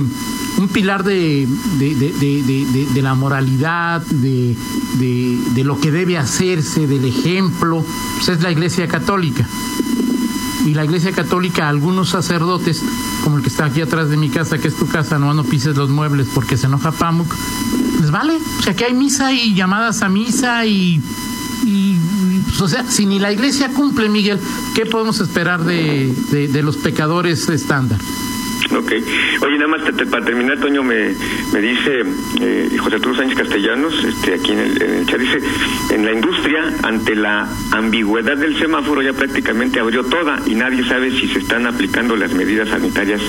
un 0.57 0.67
pilar 0.67 1.03
de, 1.03 1.47
de, 1.79 1.95
de, 1.95 2.87
de 2.93 3.01
la 3.01 3.15
moralidad, 3.15 4.01
de, 4.01 4.55
lo 5.63 5.79
que 5.79 5.91
debe 5.91 6.17
hacerse, 6.17 6.87
del 6.87 7.05
ejemplo, 7.05 7.83
pues 8.17 8.29
es 8.29 8.43
la 8.43 8.51
Iglesia 8.51 8.87
Católica. 8.87 9.47
Y 10.65 10.73
la 10.73 10.85
Iglesia 10.85 11.11
Católica, 11.11 11.67
algunos 11.67 12.09
sacerdotes, 12.09 12.81
como 13.23 13.37
el 13.37 13.43
que 13.43 13.49
está 13.49 13.65
aquí 13.65 13.81
atrás 13.81 14.09
de 14.09 14.17
mi 14.17 14.29
casa, 14.29 14.57
que 14.57 14.67
es 14.67 14.75
tu 14.75 14.87
casa, 14.87 15.17
no, 15.17 15.33
no 15.33 15.43
pises 15.43 15.75
los 15.75 15.89
muebles 15.89 16.27
porque 16.33 16.57
se 16.57 16.67
enoja 16.67 16.91
Pamuk, 16.91 17.33
les 17.99 18.11
vale. 18.11 18.37
O 18.59 18.61
sea, 18.61 18.75
que 18.75 18.85
hay 18.85 18.93
misa 18.93 19.33
y 19.33 19.55
llamadas 19.55 20.01
a 20.01 20.09
misa 20.09 20.65
y, 20.65 21.01
y 21.65 21.97
pues, 22.47 22.61
o 22.61 22.67
sea, 22.67 22.85
si 22.89 23.05
ni 23.05 23.19
la 23.19 23.31
Iglesia 23.31 23.69
cumple, 23.73 24.09
Miguel, 24.09 24.39
¿qué 24.75 24.85
podemos 24.85 25.19
esperar 25.19 25.63
de, 25.63 26.13
de 26.31 26.63
los 26.63 26.77
pecadores 26.77 27.49
estándar? 27.49 27.99
Ok. 28.81 28.91
Oye, 29.41 29.57
nada 29.57 29.67
más 29.67 29.83
te, 29.83 29.93
te, 29.93 30.05
para 30.05 30.25
terminar, 30.25 30.59
Toño, 30.59 30.83
me, 30.83 31.13
me 31.53 31.61
dice 31.61 32.01
eh, 32.39 32.77
José 32.77 32.95
Arturo 32.95 33.15
Sánchez 33.15 33.37
Castellanos, 33.37 34.03
este, 34.03 34.35
aquí 34.35 34.51
en 34.51 34.59
el, 34.59 34.81
en 34.81 34.93
el, 34.95 35.05
chat, 35.05 35.19
dice, 35.19 35.39
en 35.91 36.05
la 36.05 36.13
industria, 36.13 36.73
ante 36.83 37.15
la 37.15 37.47
ambigüedad 37.71 38.37
del 38.37 38.57
semáforo, 38.57 39.01
ya 39.01 39.13
prácticamente 39.13 39.79
abrió 39.79 40.03
toda 40.03 40.39
y 40.45 40.55
nadie 40.55 40.83
sabe 40.85 41.11
si 41.11 41.27
se 41.27 41.39
están 41.39 41.67
aplicando 41.67 42.15
las 42.15 42.33
medidas 42.33 42.69
sanitarias 42.69 43.21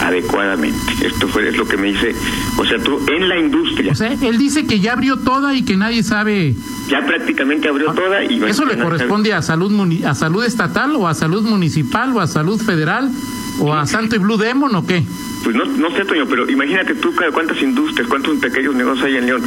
adecuadamente. 0.00 1.06
Esto 1.06 1.28
fue 1.28 1.48
es 1.48 1.56
lo 1.56 1.66
que 1.66 1.76
me 1.76 1.88
dice 1.88 2.14
José 2.56 2.74
Arturo, 2.74 3.00
en 3.08 3.28
la 3.28 3.38
industria. 3.38 3.92
O 3.92 3.94
sea, 3.94 4.12
él 4.12 4.38
dice 4.38 4.66
que 4.66 4.80
ya 4.80 4.94
abrió 4.94 5.18
toda 5.18 5.54
y 5.54 5.64
que 5.64 5.76
nadie 5.76 6.02
sabe... 6.02 6.54
Ya 6.88 7.04
prácticamente 7.04 7.68
abrió 7.68 7.92
toda 7.92 8.24
y... 8.24 8.42
¿Eso 8.44 8.64
le 8.64 8.78
corresponde 8.78 9.32
a 9.32 9.42
salud, 9.42 9.72
a 10.04 10.14
salud 10.14 10.44
estatal 10.44 10.94
o 10.96 11.08
a 11.08 11.14
salud 11.14 11.42
municipal 11.42 12.12
o 12.14 12.20
a 12.20 12.26
salud 12.26 12.60
federal? 12.60 13.10
¿O 13.58 13.72
a 13.72 13.86
Santo 13.86 14.16
y 14.16 14.18
Blue 14.18 14.36
Demon 14.36 14.74
o 14.74 14.86
qué? 14.86 15.02
Pues 15.44 15.54
no, 15.54 15.64
no 15.64 15.90
sé, 15.92 16.04
Toño, 16.04 16.26
pero 16.28 16.50
imagínate 16.50 16.94
tú 16.96 17.14
cuántas 17.32 17.60
industrias, 17.62 18.08
cuántos 18.08 18.36
pequeños 18.38 18.74
negocios 18.74 19.06
hay 19.06 19.16
en 19.16 19.26
León. 19.26 19.42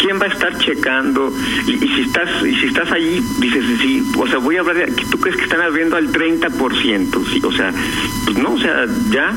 ¿Quién 0.00 0.18
va 0.18 0.24
a 0.24 0.28
estar 0.28 0.56
checando? 0.58 1.32
Y, 1.66 1.72
y 1.72 1.88
si 1.88 2.00
estás 2.02 2.28
y 2.42 2.54
si 2.54 2.66
estás 2.66 2.90
allí, 2.90 3.22
dices, 3.38 3.64
sí, 3.80 4.02
o 4.18 4.26
sea, 4.26 4.38
voy 4.38 4.56
a 4.56 4.60
hablar 4.60 4.76
de... 4.76 4.86
¿Tú 5.10 5.18
crees 5.18 5.36
que 5.36 5.44
están 5.44 5.60
abriendo 5.60 5.96
al 5.96 6.10
30%? 6.10 7.32
Sí, 7.32 7.40
o 7.44 7.52
sea, 7.52 7.72
pues 8.24 8.38
no, 8.38 8.54
o 8.54 8.58
sea, 8.58 8.86
ya 9.10 9.34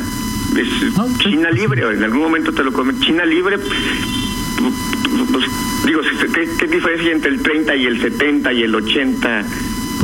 es 0.57 0.97
no, 0.97 1.05
China 1.17 1.49
sí, 1.51 1.57
libre, 1.57 1.81
en 1.81 2.03
algún 2.03 2.21
momento 2.21 2.53
te 2.53 2.63
lo 2.63 2.71
comen. 2.71 2.99
China 3.01 3.25
libre, 3.25 3.57
pues, 3.57 5.45
digo, 5.85 6.01
¿qué, 6.33 6.49
¿qué 6.57 6.67
diferencia 6.67 7.11
entre 7.11 7.31
el 7.31 7.41
30 7.41 7.75
y 7.75 7.85
el 7.85 8.01
70 8.01 8.53
y 8.53 8.63
el 8.63 8.75
80? 8.75 9.45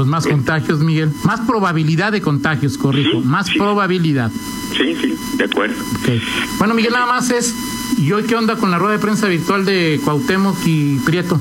Pues 0.02 0.10
más 0.10 0.26
contagios, 0.26 0.80
Miguel. 0.80 1.12
Más 1.26 1.42
probabilidad 1.42 2.12
de 2.12 2.22
contagios, 2.22 2.76
corrijo. 2.76 3.22
Sí, 3.22 3.28
más 3.28 3.46
sí. 3.46 3.60
probabilidad. 3.60 4.32
Sí, 4.76 4.98
sí, 5.00 5.16
de 5.38 5.44
acuerdo. 5.44 5.76
Okay. 6.02 6.20
Bueno, 6.58 6.74
Miguel, 6.74 6.94
nada 6.94 7.06
más 7.06 7.30
es. 7.30 7.54
¿Y 8.00 8.12
hoy 8.12 8.24
qué 8.24 8.36
onda 8.36 8.56
con 8.56 8.72
la 8.72 8.80
rueda 8.80 8.94
de 8.94 9.00
prensa 9.00 9.28
virtual 9.28 9.64
de 9.64 10.02
Cuauhtémoc 10.04 10.58
y 10.66 10.98
Prieto? 11.06 11.40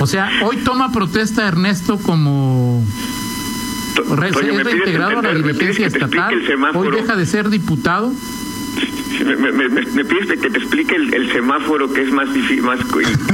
o 0.00 0.06
sea, 0.08 0.32
hoy 0.42 0.56
toma 0.64 0.90
protesta 0.90 1.46
Ernesto 1.46 1.96
como. 1.98 2.84
Re 4.16 4.32
Oye, 4.34 4.56
es 4.56 4.64
reintegrado 4.64 5.20
a 5.20 5.22
la 5.22 5.34
dirigencia 5.34 5.86
estatal. 5.86 6.34
Hoy 6.74 6.90
deja 6.90 7.14
de 7.14 7.24
ser 7.24 7.50
diputado. 7.50 8.12
Me, 9.24 9.52
me, 9.52 9.68
me, 9.68 10.04
pides 10.04 10.40
que 10.40 10.50
te 10.50 10.58
explique 10.58 10.96
el, 10.96 11.14
el, 11.14 11.30
semáforo 11.32 11.92
que 11.92 12.02
es 12.02 12.10
más 12.10 12.32
difícil, 12.32 12.62
más 12.62 12.80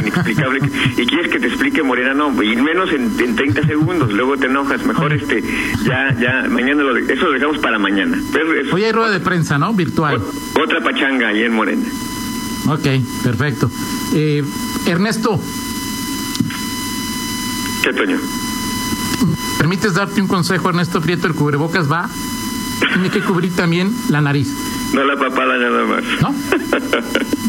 inexplicable. 0.01 0.61
Y 0.97 1.07
quieres 1.07 1.29
que 1.29 1.39
te 1.39 1.47
explique 1.47 1.83
Morena 1.83 2.13
no 2.15 2.43
y 2.43 2.57
menos 2.57 2.93
en, 2.93 3.15
en 3.19 3.37
30 3.37 3.67
segundos. 3.67 4.13
Luego 4.13 4.37
te 4.37 4.47
enojas. 4.47 4.85
Mejor 4.85 5.13
este 5.13 5.43
ya 5.85 6.15
ya 6.21 6.47
mañana 6.49 6.83
lo 6.83 6.97
eso 6.97 7.27
lo 7.27 7.33
dejamos 7.33 7.59
para 7.59 7.79
mañana. 7.79 8.19
Pero 8.33 8.53
es, 8.61 8.73
hoy 8.73 8.85
hay 8.85 8.93
rueda 8.93 9.11
de 9.11 9.21
prensa 9.21 9.59
no 9.59 9.73
virtual. 9.73 10.21
Otra 10.61 10.81
pachanga 10.83 11.29
ahí 11.29 11.43
en 11.43 11.53
Morena. 11.53 11.87
Ok 12.67 12.87
perfecto. 13.23 13.71
Eh, 14.15 14.45
Ernesto. 14.87 15.41
Qué 17.83 17.93
Toño 17.93 18.19
permites 19.59 19.95
darte 19.95 20.21
un 20.21 20.29
consejo 20.29 20.69
Ernesto 20.69 21.01
Prieto 21.01 21.27
el 21.27 21.35
cubrebocas 21.35 21.91
va 21.91 22.09
tiene 22.93 23.11
que 23.11 23.21
cubrir 23.21 23.55
también 23.55 23.93
la 24.09 24.21
nariz 24.21 24.49
no 24.95 25.05
la 25.05 25.17
papada 25.17 25.57
nada 25.59 25.85
más. 25.85 26.03
¿No? 26.23 26.35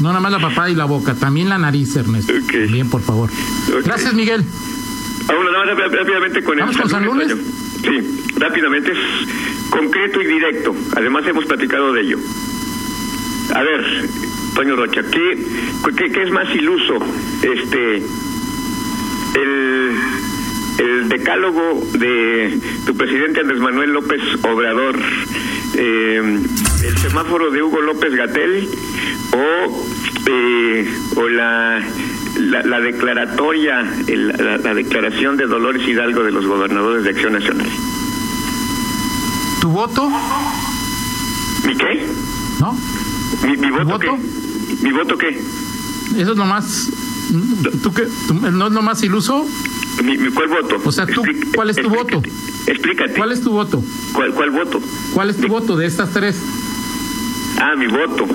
No 0.01 0.09
nada 0.09 0.19
más 0.19 0.31
la 0.31 0.39
papada 0.39 0.69
y 0.69 0.75
la 0.75 0.85
boca, 0.85 1.13
también 1.15 1.49
la 1.49 1.57
nariz, 1.57 1.95
Ernesto. 1.95 2.33
Okay. 2.45 2.67
Bien, 2.67 2.89
por 2.89 3.01
favor. 3.01 3.29
Okay. 3.67 3.81
Gracias, 3.83 4.13
Miguel. 4.13 4.43
Ah, 5.27 5.33
bueno, 5.35 5.51
nada 5.51 5.75
más 5.75 5.91
rápidamente 5.91 6.43
con 6.43 6.57
¿Vamos 6.57 6.75
el 6.75 6.81
con 6.81 6.91
San 6.91 7.05
Lunes? 7.05 7.35
Sí, 7.81 8.23
rápidamente, 8.37 8.91
es 8.91 8.97
concreto 9.69 10.21
y 10.21 10.25
directo. 10.25 10.75
Además 10.95 11.25
hemos 11.27 11.45
platicado 11.45 11.93
de 11.93 12.01
ello. 12.01 12.17
A 13.53 13.61
ver, 13.61 14.09
Toño 14.55 14.75
Rocha, 14.75 15.01
¿qué, 15.11 15.45
qué, 15.95 16.11
qué 16.11 16.23
es 16.23 16.31
más 16.31 16.53
iluso? 16.55 16.97
Este, 17.41 17.97
el, 19.35 19.95
el 20.79 21.09
decálogo 21.09 21.81
de 21.93 22.59
tu 22.85 22.95
presidente 22.95 23.41
Andrés 23.41 23.59
Manuel 23.59 23.91
López 23.93 24.21
Obrador, 24.43 24.97
eh, 25.75 26.39
el 26.83 26.97
semáforo 26.97 27.51
de 27.51 27.61
Hugo 27.61 27.81
López 27.81 28.13
Gatel 28.15 28.67
o, 29.33 29.85
eh, 30.27 30.97
o 31.15 31.27
la, 31.29 31.79
la, 32.39 32.63
la 32.63 32.79
declaratoria, 32.79 33.81
el- 34.07 34.27
la, 34.29 34.57
la 34.57 34.73
declaración 34.73 35.37
de 35.37 35.45
Dolores 35.47 35.87
Hidalgo 35.87 36.23
de 36.23 36.31
los 36.31 36.45
gobernadores 36.45 37.03
de 37.03 37.09
Acción 37.11 37.33
Nacional. 37.33 37.67
¿Tu 39.61 39.69
voto? 39.69 40.09
¿Mi 41.65 41.75
qué? 41.75 42.05
¿No? 42.59 42.77
¿Mi, 43.43 43.57
mi 43.57 43.69
voto, 43.71 43.85
voto? 43.85 43.99
qué? 43.99 44.75
¿Mi 44.83 44.91
voto 44.91 45.17
qué? 45.17 45.29
Eso 46.17 46.31
es 46.31 46.37
lo 46.37 46.45
más. 46.45 46.89
¿Tú 47.83 47.93
qué? 47.93 48.07
¿Tú- 48.27 48.33
¿No 48.33 48.67
es 48.67 48.73
lo 48.73 48.81
más 48.81 49.03
iluso? 49.03 49.45
¿Mi, 50.03 50.17
mi- 50.17 50.31
cuál 50.31 50.47
voto? 50.47 50.81
O 50.83 50.91
sea, 50.91 51.05
tú, 51.05 51.21
Explic- 51.23 51.55
¿cuál 51.55 51.69
es 51.69 51.75
tu 51.75 51.81
explícate. 51.87 52.15
voto? 52.15 52.29
Explícate. 52.67 53.13
¿Cuál 53.13 53.31
es 53.33 53.41
tu 53.41 53.51
voto? 53.51 53.83
¿Cuál, 54.13 54.33
cuál 54.33 54.49
voto? 54.51 54.81
¿Cuál 55.13 55.29
es 55.29 55.37
tu 55.37 55.47
voto 55.47 55.75
de 55.75 55.85
estas 55.85 56.11
tres? 56.11 56.37
Ah, 57.59 57.75
mi 57.77 57.87
voto. 57.87 58.25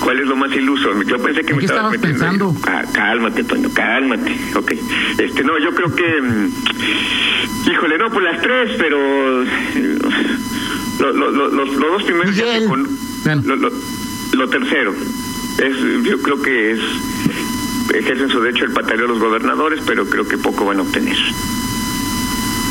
¿Cuál 0.00 0.20
es 0.20 0.26
lo 0.26 0.36
más 0.36 0.50
iluso? 0.52 1.02
Yo 1.02 1.18
pensé 1.18 1.42
que 1.42 1.50
¿En 1.52 1.56
me 1.58 1.64
estabas 1.64 1.94
estabas 1.94 1.98
pensando? 2.12 2.54
Ah, 2.66 2.82
cálmate, 2.92 3.44
Toño, 3.44 3.68
cálmate. 3.72 4.36
Ok. 4.54 4.72
Este, 5.18 5.44
no, 5.44 5.58
yo 5.58 5.74
creo 5.74 5.94
que. 5.94 6.20
mm, 6.22 7.70
Híjole, 7.70 7.98
no, 7.98 8.10
pues 8.10 8.24
las 8.24 8.40
tres, 8.42 8.70
pero. 8.78 9.42
eh, 9.42 9.98
lo- 11.00 11.12
lo- 11.12 11.30
lo- 11.30 11.48
los, 11.48 11.68
los 11.74 11.92
dos 11.92 12.02
primeros. 12.04 12.34
Miguel. 12.34 12.64
con- 12.66 12.88
Bueno. 13.24 13.42
lo, 13.46 13.56
lo- 13.56 13.72
lo 14.32 14.48
tercero. 14.48 14.94
Es, 15.58 15.76
yo 16.04 16.20
creo 16.22 16.40
que 16.42 16.72
es. 16.72 16.80
Ejercen 17.94 18.30
su 18.30 18.40
derecho 18.40 18.64
el 18.64 18.72
pataleo 18.72 19.06
los 19.08 19.18
gobernadores, 19.18 19.80
pero 19.86 20.06
creo 20.06 20.26
que 20.26 20.38
poco 20.38 20.64
van 20.64 20.78
a 20.78 20.82
obtener. 20.82 21.16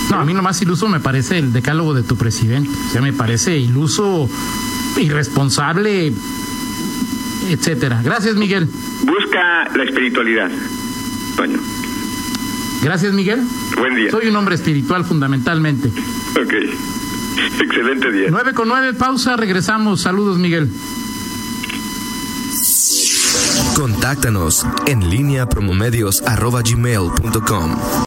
No, 0.10 0.18
a 0.20 0.26
mí 0.26 0.34
lo 0.34 0.42
más 0.42 0.60
iluso 0.62 0.88
me 0.88 1.00
parece 1.00 1.38
el 1.38 1.54
decálogo 1.54 1.94
de 1.94 2.02
tu 2.04 2.16
presidente. 2.16 2.70
O 2.88 2.92
sea, 2.92 3.02
me 3.02 3.14
parece 3.14 3.58
iluso, 3.58 4.28
irresponsable, 4.98 6.14
etcétera. 7.50 8.02
Gracias, 8.04 8.36
Miguel. 8.36 8.68
Busca 9.04 9.70
la 9.76 9.84
espiritualidad, 9.84 10.50
Toño. 11.36 11.60
Gracias, 12.84 13.14
Miguel. 13.14 13.42
Buen 13.78 13.96
día. 13.96 14.12
Soy 14.12 14.28
un 14.28 14.36
hombre 14.36 14.56
espiritual 14.56 15.06
fundamentalmente. 15.06 15.90
Ok. 16.42 16.54
Excelente 17.62 18.12
día. 18.12 18.28
Nueve 18.30 18.54
con 18.54 18.68
nueve, 18.68 18.94
pausa, 18.94 19.36
regresamos. 19.36 20.02
Saludos, 20.02 20.38
Miguel. 20.38 20.70
Contáctanos 23.76 24.66
en 24.88 25.10
línea 25.10 25.48
promomedios 25.48 26.22